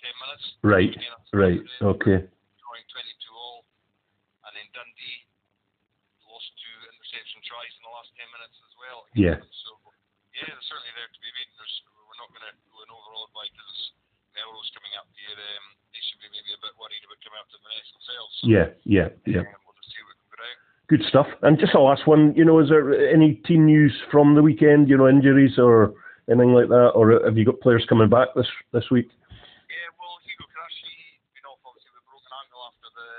10 0.05 0.13
minutes. 0.21 0.45
Right, 0.61 0.93
right, 1.33 1.61
okay. 1.97 2.19
Drawing 2.61 2.85
22 2.93 3.33
all. 3.33 3.65
And 4.47 4.53
then 4.55 4.67
Dundee 4.71 5.19
lost 6.29 6.47
two 6.61 6.77
interception 6.93 7.41
tries 7.43 7.73
in 7.75 7.83
the 7.83 7.93
last 7.93 8.09
10 8.15 8.23
minutes 8.31 8.57
as 8.63 8.73
well. 8.77 8.99
Yeah. 9.17 9.37
So, 9.65 9.69
yeah, 10.37 10.47
they're 10.47 10.67
certainly 10.69 10.93
there 10.95 11.09
to 11.09 11.19
be 11.19 11.29
beaten. 11.33 11.53
There's, 11.57 11.75
we're 12.07 12.19
not 12.21 12.29
going 12.31 12.45
to 12.45 12.53
go 12.69 12.77
in 12.85 12.89
overall 12.93 13.27
because 13.33 13.79
Melrose 14.37 14.69
coming 14.77 14.93
up 15.01 15.09
here. 15.17 15.33
Um, 15.33 15.65
they 15.91 16.01
should 16.05 16.21
be 16.21 16.29
maybe 16.29 16.53
a 16.53 16.61
bit 16.61 16.73
worried 16.77 17.01
about 17.03 17.19
coming 17.25 17.39
up 17.41 17.49
to 17.49 17.57
the 17.57 17.69
next 17.73 17.89
themselves. 17.97 18.33
So, 18.37 18.43
Yeah, 18.45 18.67
yeah, 18.85 19.09
yeah. 19.25 19.43
um, 19.49 19.59
we'll 19.65 19.75
just 19.81 19.89
see 19.91 20.01
what 20.05 20.13
we 20.13 20.21
can 20.21 20.29
put 20.29 20.41
out. 20.45 20.57
Good 20.87 21.03
stuff. 21.09 21.27
And 21.41 21.57
just 21.57 21.73
a 21.73 21.81
last 21.81 22.05
one, 22.05 22.37
you 22.37 22.45
know, 22.45 22.61
is 22.61 22.69
there 22.69 22.93
any 23.09 23.41
team 23.49 23.65
news 23.65 23.91
from 24.13 24.37
the 24.37 24.45
weekend? 24.45 24.87
You 24.87 24.95
know, 25.01 25.09
injuries 25.09 25.57
or 25.57 25.97
anything 26.29 26.53
like 26.53 26.67
that, 26.69 26.91
or 26.95 27.23
have 27.23 27.37
you 27.37 27.45
got 27.45 27.59
players 27.63 27.85
coming 27.87 28.09
back 28.09 28.29
this 28.35 28.47
this 28.75 28.87
week? 28.91 29.07
Yeah, 29.71 29.89
well, 29.99 30.19
Hugo 30.23 30.45
been 30.47 31.45
off 31.47 31.59
obviously 31.63 31.91
with 31.95 32.03
a 32.03 32.07
broken 32.11 32.31
ankle 32.31 32.61
after 32.67 32.87
the 32.93 33.09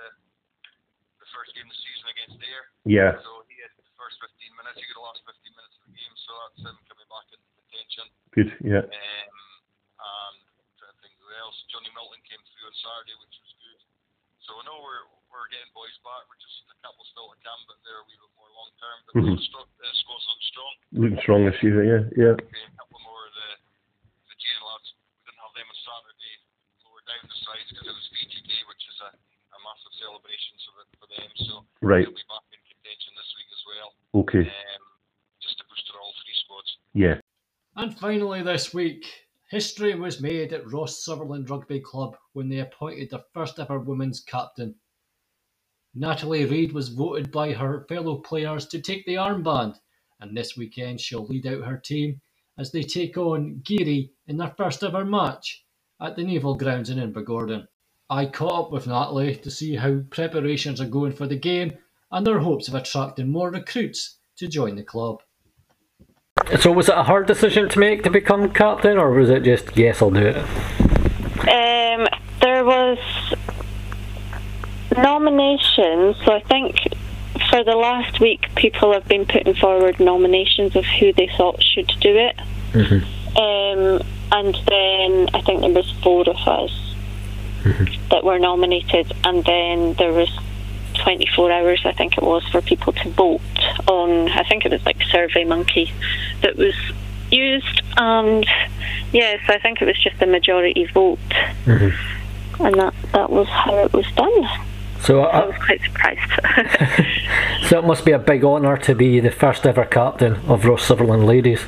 the 1.25 1.29
first 1.33 1.51
game 1.57 1.67
of 1.69 1.73
the 1.75 1.81
season 1.83 2.07
against 2.13 2.37
Ayr. 2.41 2.63
Yeah, 2.89 3.13
So 3.21 3.45
he 3.49 3.57
had 3.61 3.73
the 3.77 3.85
first 4.01 4.17
15 4.23 4.33
minutes, 4.57 4.77
he 4.81 4.85
got 4.93 5.01
the 5.01 5.07
last 5.09 5.21
15 5.29 5.35
minutes 5.57 5.75
of 5.81 5.83
the 5.89 5.95
game, 5.97 6.15
so 6.25 6.31
that's 6.41 6.61
him 6.65 6.77
coming 6.89 7.09
back 7.13 7.27
into 7.33 7.49
contention. 7.61 8.07
good. 8.33 8.49
Yeah, 8.65 8.85
Um, 8.85 10.35
and 10.39 10.73
trying 10.81 10.95
to 10.95 10.99
think 11.05 11.13
who 11.21 11.29
else. 11.43 11.57
Johnny 11.69 11.91
Milton 11.93 12.23
came 12.25 12.41
through 12.49 12.65
on 12.71 12.75
Saturday, 12.81 13.17
which 13.21 13.37
was 13.45 13.53
good. 13.61 13.81
So 14.47 14.57
I 14.57 14.63
know 14.69 14.79
we're 14.81 15.05
we're 15.29 15.45
getting 15.53 15.69
boys 15.77 15.93
back. 16.01 16.25
We're 16.33 16.41
just 16.41 16.57
a 16.73 16.77
couple 16.81 17.05
still 17.13 17.29
to 17.29 17.37
come, 17.45 17.61
but 17.69 17.77
they're 17.85 18.01
a 18.01 18.07
wee 18.09 18.17
bit 18.17 18.33
more 18.41 18.49
long 18.57 18.73
term. 18.81 18.99
But 19.05 19.13
Mhm. 19.21 19.37
the 19.37 19.61
the 19.77 19.91
squad's 20.01 20.25
looking 20.25 20.49
strong. 20.49 20.73
looking 20.97 21.21
strong 21.21 21.41
this 21.45 21.61
year. 21.61 21.85
Yeah, 21.85 22.03
yeah, 22.17 22.33
Okay, 22.41 22.65
a 22.65 22.73
couple 22.81 22.97
more 23.05 23.29
of 23.29 23.33
the 23.37 23.49
the 24.09 24.25
Fijian 24.33 24.63
lads. 24.65 24.89
We 24.97 25.28
didn't 25.28 25.28
have 25.39 25.55
them 25.55 25.69
on 25.69 25.79
Saturday. 25.87 26.35
Lower 26.85 27.03
down 27.07 27.23
the 27.27 27.39
sides 27.47 27.69
because 27.71 27.87
it 27.89 27.97
was 27.97 28.09
Fiji 28.11 28.41
Day, 28.47 28.63
which 28.67 28.85
is 28.89 28.99
a, 29.05 29.11
a 29.15 29.59
massive 29.63 29.95
celebration 29.99 30.55
so 30.63 30.71
that, 30.79 30.89
for 30.99 31.09
them. 31.11 31.31
So 31.47 31.55
right. 31.81 32.05
they'll 32.05 32.17
be 32.17 32.31
back 32.31 32.47
in 32.51 32.61
contention 32.67 33.11
this 33.15 33.31
week 33.37 33.51
as 33.51 33.63
well. 33.67 33.89
Okay. 34.23 34.45
Um, 34.47 34.85
just 35.41 35.59
to 35.59 35.65
boost 35.69 35.87
all 35.95 36.15
three 36.23 36.39
squads. 36.43 36.71
Yeah. 36.95 37.17
And 37.77 37.95
finally, 37.95 38.43
this 38.43 38.75
week, 38.75 39.07
history 39.51 39.95
was 39.95 40.21
made 40.21 40.53
at 40.53 40.71
Ross 40.71 41.05
Sutherland 41.05 41.49
Rugby 41.49 41.81
Club 41.81 42.17
when 42.33 42.49
they 42.49 42.59
appointed 42.59 43.11
their 43.11 43.25
first 43.33 43.59
ever 43.59 43.79
women's 43.79 44.21
captain. 44.21 44.75
Natalie 45.95 46.45
Reid 46.45 46.73
was 46.73 46.91
voted 46.91 47.33
by 47.33 47.53
her 47.53 47.87
fellow 47.89 48.17
players 48.17 48.67
to 48.69 48.81
take 48.81 49.07
the 49.07 49.15
armband, 49.15 49.77
and 50.21 50.37
this 50.37 50.57
weekend 50.57 51.01
she'll 51.01 51.27
lead 51.27 51.47
out 51.47 51.65
her 51.65 51.79
team 51.79 52.21
as 52.59 52.73
they 52.73 52.83
take 52.83 53.17
on 53.17 53.63
Garioch 53.63 54.11
in 54.27 54.37
their 54.37 54.53
first 54.57 54.83
ever 54.83 55.05
match 55.05 55.65
at 56.01 56.17
the 56.17 56.25
Naval 56.25 56.57
Grounds 56.57 56.91
in 56.91 56.99
Invergordon. 56.99 57.67
I 58.11 58.27
caught 58.27 58.67
up 58.67 58.73
with 58.73 58.87
Natalie 58.87 59.37
to 59.37 59.51
see 59.51 59.77
how 59.77 60.01
preparations 60.11 60.81
are 60.81 60.87
going 60.87 61.13
for 61.13 61.27
the 61.27 61.37
game 61.37 61.75
and 62.11 62.27
their 62.27 62.39
hopes 62.39 62.69
of 62.69 62.75
attracting 62.75 63.31
more 63.31 63.51
recruits 63.51 64.19
to 64.39 64.49
join 64.49 64.77
the 64.77 64.83
club. 64.83 65.23
So 66.61 66.73
was 66.73 66.89
it 66.89 66.97
a 66.97 67.03
hard 67.03 67.27
decision 67.27 67.69
to 67.69 67.79
make 67.79 68.05
to 68.05 68.11
become 68.11 68.53
captain, 68.53 68.97
or 68.97 69.11
was 69.11 69.29
it 69.29 69.43
just 69.43 69.77
yes, 69.77 70.01
I'll 70.01 70.11
do 70.11 70.21
it? 70.21 70.37
Um, 70.37 72.07
there 72.41 72.65
was 72.65 72.99
nominations. 74.97 76.17
So 76.25 76.33
I 76.33 76.43
think 76.49 76.77
for 77.51 77.65
the 77.65 77.77
last 77.77 78.21
week, 78.21 78.49
people 78.55 78.93
have 78.93 79.07
been 79.07 79.25
putting 79.27 79.55
forward 79.55 80.01
nominations 80.01 80.77
of 80.77 80.85
who 80.85 81.13
they 81.13 81.29
thought 81.37 81.63
should 81.63 81.89
do 82.01 82.17
it. 82.17 82.37
Mm-hmm. 82.73 83.39
Um, 83.39 84.03
and 84.31 84.55
then 84.67 85.29
I 85.35 85.41
think 85.43 85.61
there 85.61 85.71
was 85.71 85.91
four 86.03 86.23
of 86.29 86.37
us 86.37 86.95
mm-hmm. 87.63 88.09
that 88.11 88.25
were 88.25 88.39
nominated, 88.39 89.13
and 89.25 89.45
then 89.45 89.95
there 89.95 90.13
was 90.13 90.31
24 90.95 91.53
hours, 91.53 91.81
I 91.85 91.93
think 91.93 92.19
it 92.19 92.25
was, 92.25 92.47
for 92.49 92.61
people 92.61 92.93
to 92.93 93.09
vote 93.11 93.41
on. 93.87 94.29
I 94.29 94.43
think 94.45 94.65
it 94.65 94.73
was 94.73 94.85
like 94.85 95.03
Survey 95.11 95.45
Monkey 95.45 95.93
that 96.43 96.57
was 96.57 96.75
used, 97.31 97.83
and 97.97 98.47
yes, 99.13 99.41
I 99.49 99.59
think 99.59 99.81
it 99.81 99.87
was 99.87 99.99
just 100.03 100.21
a 100.21 100.27
majority 100.27 100.87
vote, 100.87 101.19
mm-hmm. 101.65 102.65
and 102.65 102.75
that 102.75 102.95
that 103.13 103.31
was 103.31 103.49
how 103.49 103.77
it 103.85 103.93
was 103.93 104.11
done. 104.13 104.68
So, 105.01 105.23
I 105.23 105.43
uh, 105.43 105.47
was 105.47 105.57
quite 105.65 105.81
surprised. 105.83 107.69
so 107.69 107.79
it 107.79 107.85
must 107.85 108.05
be 108.05 108.13
a 108.13 108.19
big 108.19 108.45
honour 108.45 108.77
to 108.79 108.95
be 108.95 109.21
the 109.21 109.31
first 109.31 109.67
ever 109.67 109.85
captain 109.85 110.37
of 110.47 110.65
Ross 110.65 110.85
Sutherland 110.85 111.27
Ladies. 111.27 111.65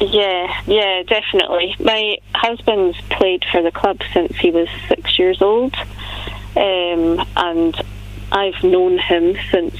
Yeah, 0.00 0.62
yeah, 0.66 1.02
definitely. 1.02 1.76
My 1.78 2.16
husband's 2.34 2.98
played 3.10 3.44
for 3.52 3.62
the 3.62 3.70
club 3.70 4.00
since 4.14 4.34
he 4.36 4.50
was 4.50 4.68
six 4.88 5.18
years 5.18 5.42
old, 5.42 5.74
um, 6.56 7.26
and 7.36 7.80
I've 8.32 8.62
known 8.64 8.98
him 8.98 9.36
since 9.50 9.76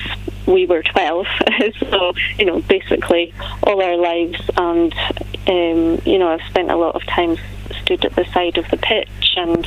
we 0.47 0.67
were 0.67 0.83
12. 0.83 1.27
so, 1.79 2.13
you 2.39 2.45
know, 2.45 2.61
basically 2.61 3.33
all 3.63 3.83
our 3.83 3.97
lives, 3.97 4.41
and, 4.57 4.95
um, 5.47 6.03
you 6.05 6.19
know, 6.19 6.29
I've 6.29 6.47
spent 6.49 6.71
a 6.71 6.77
lot 6.77 6.97
of 6.97 7.05
time 7.07 7.39
stood 7.83 8.05
at 8.05 8.15
the 8.15 8.25
side 8.27 8.59
of 8.59 8.69
the 8.71 8.77
pitch 8.77 9.35
and 9.37 9.67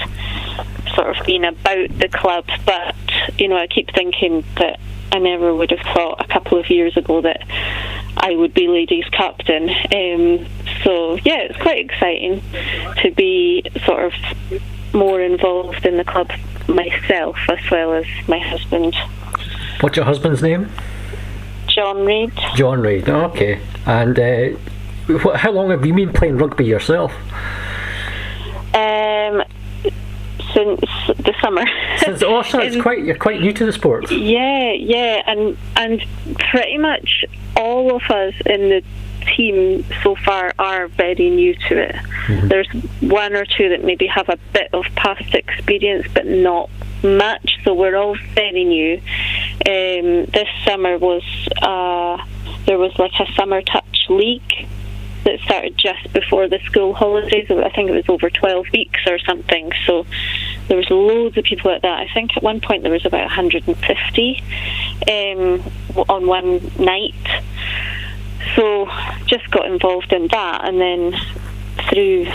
sort 0.95 1.17
of 1.17 1.25
been 1.25 1.45
about 1.45 1.97
the 1.99 2.09
club, 2.09 2.45
but, 2.65 2.95
you 3.37 3.47
know, 3.47 3.57
I 3.57 3.67
keep 3.67 3.93
thinking 3.93 4.43
that 4.57 4.79
I 5.11 5.19
never 5.19 5.53
would 5.53 5.71
have 5.71 5.95
thought 5.95 6.23
a 6.23 6.27
couple 6.27 6.59
of 6.59 6.69
years 6.69 6.97
ago 6.97 7.21
that 7.21 7.43
I 8.17 8.35
would 8.35 8.53
be 8.53 8.67
ladies 8.67 9.05
captain. 9.11 9.69
Um, 9.69 10.45
so 10.83 11.15
yeah, 11.23 11.39
it's 11.39 11.61
quite 11.61 11.85
exciting 11.85 12.41
to 13.01 13.11
be 13.11 13.63
sort 13.85 14.05
of 14.05 14.13
more 14.93 15.21
involved 15.21 15.85
in 15.85 15.97
the 15.97 16.03
club 16.03 16.31
myself 16.67 17.37
as 17.49 17.59
well 17.69 17.93
as 17.93 18.05
my 18.27 18.39
husband, 18.39 18.95
What's 19.83 19.97
your 19.97 20.05
husband's 20.05 20.41
name? 20.41 20.69
John 21.67 22.05
Reid. 22.05 22.31
John 22.55 22.79
Reid. 22.79 23.09
Okay. 23.09 23.59
And 23.85 24.17
uh, 24.17 25.35
how 25.35 25.51
long 25.51 25.71
have 25.71 25.85
you 25.85 25.93
been 25.93 26.13
playing 26.13 26.37
rugby 26.37 26.63
yourself? 26.63 27.11
Um, 28.73 29.43
since 30.53 30.81
the 31.07 31.33
summer. 31.41 31.65
Since 31.99 32.23
oh, 32.23 32.41
so 32.43 32.59
it's 32.59 32.81
quite 32.81 33.03
you're 33.03 33.17
quite 33.17 33.41
new 33.41 33.53
to 33.53 33.65
the 33.65 33.73
sport. 33.73 34.11
Yeah, 34.11 34.71
yeah, 34.73 35.21
and 35.25 35.57
and 35.75 36.03
pretty 36.51 36.77
much 36.77 37.25
all 37.55 37.95
of 37.95 38.01
us 38.03 38.33
in 38.45 38.69
the 38.69 38.83
team 39.35 39.85
so 40.03 40.15
far 40.15 40.53
are 40.59 40.87
very 40.87 41.29
new 41.29 41.55
to 41.55 41.77
it. 41.77 41.95
There's 42.49 42.67
one 42.99 43.33
or 43.33 43.45
two 43.45 43.69
that 43.69 43.83
maybe 43.83 44.07
have 44.07 44.29
a 44.29 44.37
bit 44.51 44.69
of 44.73 44.85
past 44.95 45.33
experience, 45.33 46.07
but 46.13 46.25
not 46.25 46.69
much. 47.03 47.59
So 47.63 47.73
we're 47.73 47.95
all 47.95 48.17
very 48.35 48.63
new. 48.63 48.97
Um, 49.65 50.25
this 50.25 50.47
summer 50.65 50.97
was 50.97 51.23
uh, 51.61 52.17
there 52.65 52.77
was 52.77 52.97
like 52.97 53.13
a 53.19 53.31
summer 53.33 53.61
touch 53.61 54.05
league 54.09 54.67
that 55.23 55.39
started 55.41 55.77
just 55.77 56.11
before 56.13 56.47
the 56.47 56.59
school 56.65 56.93
holidays. 56.93 57.47
I 57.49 57.69
think 57.69 57.89
it 57.89 57.93
was 57.93 58.09
over 58.09 58.29
12 58.29 58.67
weeks 58.71 58.99
or 59.07 59.19
something. 59.19 59.71
So 59.85 60.05
there 60.67 60.77
was 60.77 60.89
loads 60.89 61.37
of 61.37 61.45
people 61.45 61.71
at 61.71 61.81
that. 61.81 61.99
I 61.99 62.07
think 62.13 62.35
at 62.35 62.43
one 62.43 62.61
point 62.61 62.83
there 62.83 62.91
was 62.91 63.05
about 63.05 63.23
150 63.23 64.43
um, 65.09 65.71
on 66.09 66.27
one 66.27 66.71
night. 66.79 67.13
So 68.55 68.89
just 69.25 69.49
got 69.51 69.65
involved 69.65 70.11
in 70.11 70.27
that, 70.27 70.65
and 70.65 70.79
then 70.79 71.15
through 71.89 72.27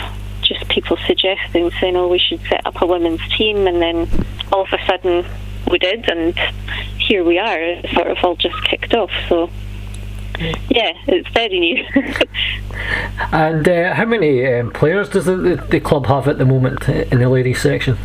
just 0.43 0.67
people 0.69 0.97
suggesting, 1.07 1.71
saying, 1.73 1.97
"Oh, 1.97 2.09
we 2.09 2.19
should 2.19 2.41
set 2.49 2.67
up 2.67 2.81
a 2.81 2.87
women's 2.87 3.21
team," 3.37 3.67
and 3.67 3.81
then 3.81 4.09
all 4.51 4.63
of 4.63 4.73
a 4.73 4.85
sudden 4.87 5.27
we 5.71 5.79
did, 5.79 6.09
and 6.09 6.37
here 6.99 7.23
we 7.25 7.39
are. 7.39 7.61
It 7.61 7.91
sort 7.95 8.09
of 8.09 8.17
all 8.25 8.37
just 8.37 8.57
kicked 8.65 8.95
off. 8.95 9.11
So 9.29 9.51
yeah, 10.69 10.93
it's 11.07 11.29
very 11.31 11.59
new. 11.59 11.85
And 13.33 13.69
uh, 13.69 13.95
how 13.95 14.05
many 14.05 14.47
um, 14.47 14.71
players 14.71 15.11
does 15.11 15.27
the, 15.27 15.37
the, 15.37 15.57
the 15.57 15.81
club 15.81 16.07
have 16.07 16.29
at 16.29 16.39
the 16.39 16.45
moment 16.45 16.89
in 16.89 17.19
the 17.19 17.29
ladies 17.29 17.61
section? 17.61 17.99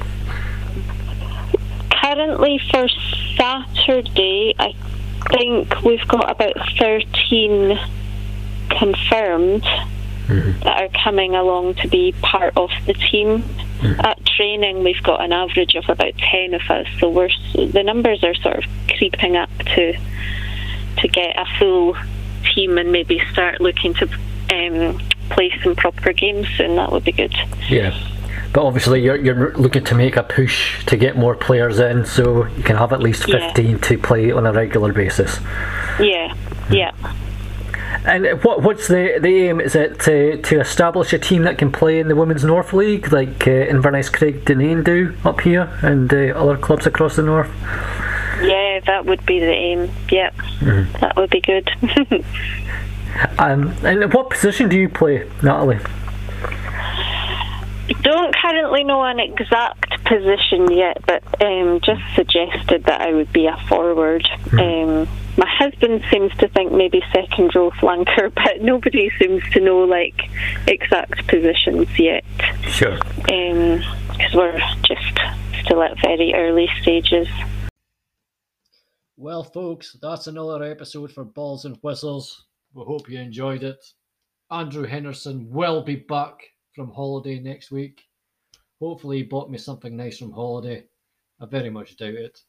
Currently, 1.92 2.60
for 2.70 2.88
Saturday, 3.38 4.56
I 4.60 4.74
think 5.30 5.82
we've 5.84 6.06
got 6.08 6.30
about 6.30 6.56
13 6.78 7.80
confirmed 8.70 9.64
that 10.28 10.82
are 10.82 11.04
coming 11.04 11.36
along 11.36 11.76
to 11.76 11.88
be 11.88 12.14
part 12.22 12.58
of 12.58 12.70
the 12.86 12.94
team. 12.94 13.44
At 14.00 14.26
training, 14.26 14.84
we've 14.84 15.04
got 15.04 15.22
an 15.22 15.34
average 15.34 15.76
of 15.76 15.90
about 15.90 16.18
10 16.18 16.54
of 16.54 16.62
us, 16.70 16.88
so 17.00 17.10
we're 17.10 17.30
the 17.54 17.84
numbers 17.84 18.24
are 18.24 18.34
sort 18.36 18.58
of 18.58 18.64
creeping 18.88 19.36
up 19.36 19.50
to 19.76 19.98
to 20.98 21.08
get 21.10 21.38
a 21.38 21.46
full 21.60 21.96
team 22.54 22.78
and 22.78 22.92
maybe 22.92 23.22
start 23.32 23.62
looking 23.62 23.94
to 23.96 24.06
um, 24.52 25.00
play 25.30 25.52
some 25.64 25.76
proper 25.76 26.14
games 26.14 26.48
soon. 26.58 26.76
That 26.76 26.92
would 26.92 27.04
be 27.04 27.12
good. 27.12 27.34
Yeah. 27.70 27.98
But 28.54 28.66
obviously, 28.66 29.02
you're, 29.02 29.16
you're 29.16 29.54
looking 29.58 29.84
to 29.86 29.96
make 29.96 30.16
a 30.16 30.22
push 30.24 30.86
to 30.86 30.96
get 30.96 31.18
more 31.18 31.36
players 31.36 31.80
in, 31.80 32.06
so 32.06 32.46
you 32.46 32.64
can 32.64 32.76
have 32.76 32.94
at 32.94 33.00
least 33.02 33.28
Yeah. 33.28 33.48
15 33.48 33.80
to 33.80 33.98
play 33.98 34.32
on 34.32 34.46
a 34.46 34.54
regular 34.54 34.94
basis. 34.94 35.40
Yeah, 36.00 36.36
yeah. 36.70 36.92
And 38.06 38.44
what 38.44 38.62
what's 38.62 38.88
the, 38.88 39.18
the 39.20 39.48
aim? 39.48 39.60
Is 39.62 39.76
it 39.76 40.00
to, 40.02 40.42
to 40.42 40.60
establish 40.60 41.14
a 41.14 41.20
team 41.20 41.44
that 41.44 41.58
can 41.58 41.72
play 41.72 42.00
in 42.00 42.10
the 42.10 42.16
Women's 42.16 42.44
North 42.44 42.74
League, 42.74 43.12
like 43.12 43.48
uh, 43.48 43.52
Inverness 43.52 44.10
Craig 44.10 44.46
Dunain 44.46 44.84
do 44.84 45.16
up 45.24 45.42
here, 45.42 45.72
and 45.82 46.14
uh, 46.14 46.18
other 46.36 46.58
clubs 46.58 46.86
across 46.86 47.16
the 47.16 47.24
north? 47.24 47.50
That 48.86 49.06
would 49.06 49.26
be 49.26 49.40
the 49.40 49.52
aim. 49.52 49.92
Yeah, 50.12 50.32
that 51.00 51.16
would 51.16 51.30
be 51.30 51.42
good. 51.42 51.70
Um, 53.38 53.76
and 53.84 54.12
what 54.14 54.30
position 54.30 54.70
do 54.70 54.78
you 54.78 54.90
play, 54.90 55.30
Natalie? 55.42 55.80
Don't 58.02 58.34
currently 58.36 58.84
know 58.84 59.04
an 59.04 59.20
exact 59.20 60.04
position 60.06 60.72
yet, 60.72 60.98
but 61.06 61.24
um, 61.44 61.80
just 61.82 62.02
suggested 62.16 62.86
that 62.86 63.02
I 63.02 63.14
would 63.14 63.32
be 63.32 63.46
a 63.46 63.58
forward. 63.68 64.28
Um, 64.54 65.08
my 65.38 65.48
husband 65.48 66.04
seems 66.10 66.34
to 66.38 66.48
think 66.48 66.72
maybe 66.72 67.04
second 67.14 67.54
row 67.56 67.72
flanker, 67.72 68.34
but 68.36 68.62
nobody 68.62 69.12
seems 69.20 69.44
to 69.52 69.60
know 69.60 69.80
like 69.80 70.30
exact 70.68 71.28
positions 71.28 71.88
yet. 72.00 72.24
Sure. 72.68 72.98
because 73.26 74.34
we're 74.34 74.60
just 74.84 75.20
still 75.64 75.84
at 75.84 76.00
very 76.02 76.34
early 76.34 76.70
stages. 76.82 77.28
Well, 79.24 79.46
folks, 79.46 79.96
that's 80.02 80.28
another 80.28 80.66
episode 80.66 81.14
for 81.14 81.24
Balls 81.24 81.64
and 81.64 81.78
Whistles. 81.78 82.44
We 82.74 82.84
hope 82.84 83.10
you 83.10 83.18
enjoyed 83.20 83.64
it. 83.64 83.82
Andrew 84.52 84.84
Henderson 84.84 85.50
will 85.50 85.82
be 85.82 85.96
back 85.96 86.42
from 86.76 86.92
holiday 86.92 87.40
next 87.40 87.72
week. 87.72 88.02
Hopefully, 88.82 89.20
he 89.20 89.24
bought 89.24 89.50
me 89.50 89.58
something 89.58 89.96
nice 89.96 90.18
from 90.18 90.34
holiday. 90.34 90.84
I 91.40 91.46
very 91.46 91.70
much 91.70 91.96
doubt 91.96 92.16
it. 92.16 92.42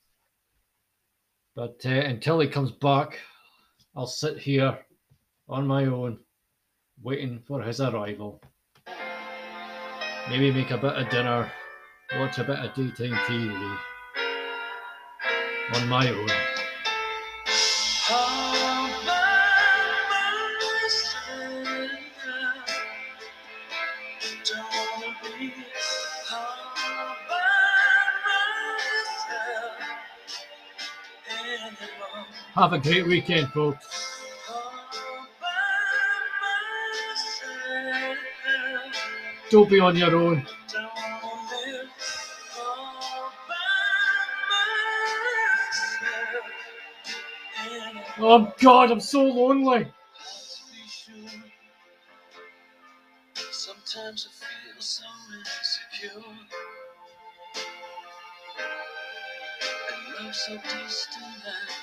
But 1.54 1.80
uh, 1.86 1.90
until 1.90 2.40
he 2.40 2.48
comes 2.48 2.72
back, 2.72 3.20
I'll 3.94 4.08
sit 4.08 4.38
here 4.38 4.76
on 5.48 5.68
my 5.68 5.84
own, 5.84 6.18
waiting 7.00 7.40
for 7.46 7.62
his 7.62 7.80
arrival. 7.80 8.42
Maybe 10.28 10.50
make 10.50 10.72
a 10.72 10.78
bit 10.78 10.94
of 10.94 11.08
dinner, 11.08 11.52
watch 12.16 12.38
a 12.38 12.42
bit 12.42 12.58
of 12.58 12.74
daytime 12.74 13.14
TV 13.28 13.78
on 15.72 15.88
my 15.88 16.10
own. 16.10 16.53
Have 32.54 32.72
a 32.72 32.78
great 32.78 33.04
weekend, 33.08 33.48
folks. 33.48 34.22
Don't 39.50 39.68
be 39.68 39.80
on 39.80 39.96
your 39.96 40.14
own. 40.14 40.46
Oh 48.18 48.52
God, 48.60 48.92
I'm 48.92 49.00
so 49.00 49.24
lonely. 49.24 49.88
Sometimes 53.50 54.28
I 54.28 54.44
feel 54.44 54.80
so 54.80 55.04
insecure. 55.40 56.22
And 59.74 60.26
love 60.26 60.34
so 60.36 60.56
distant. 60.56 61.73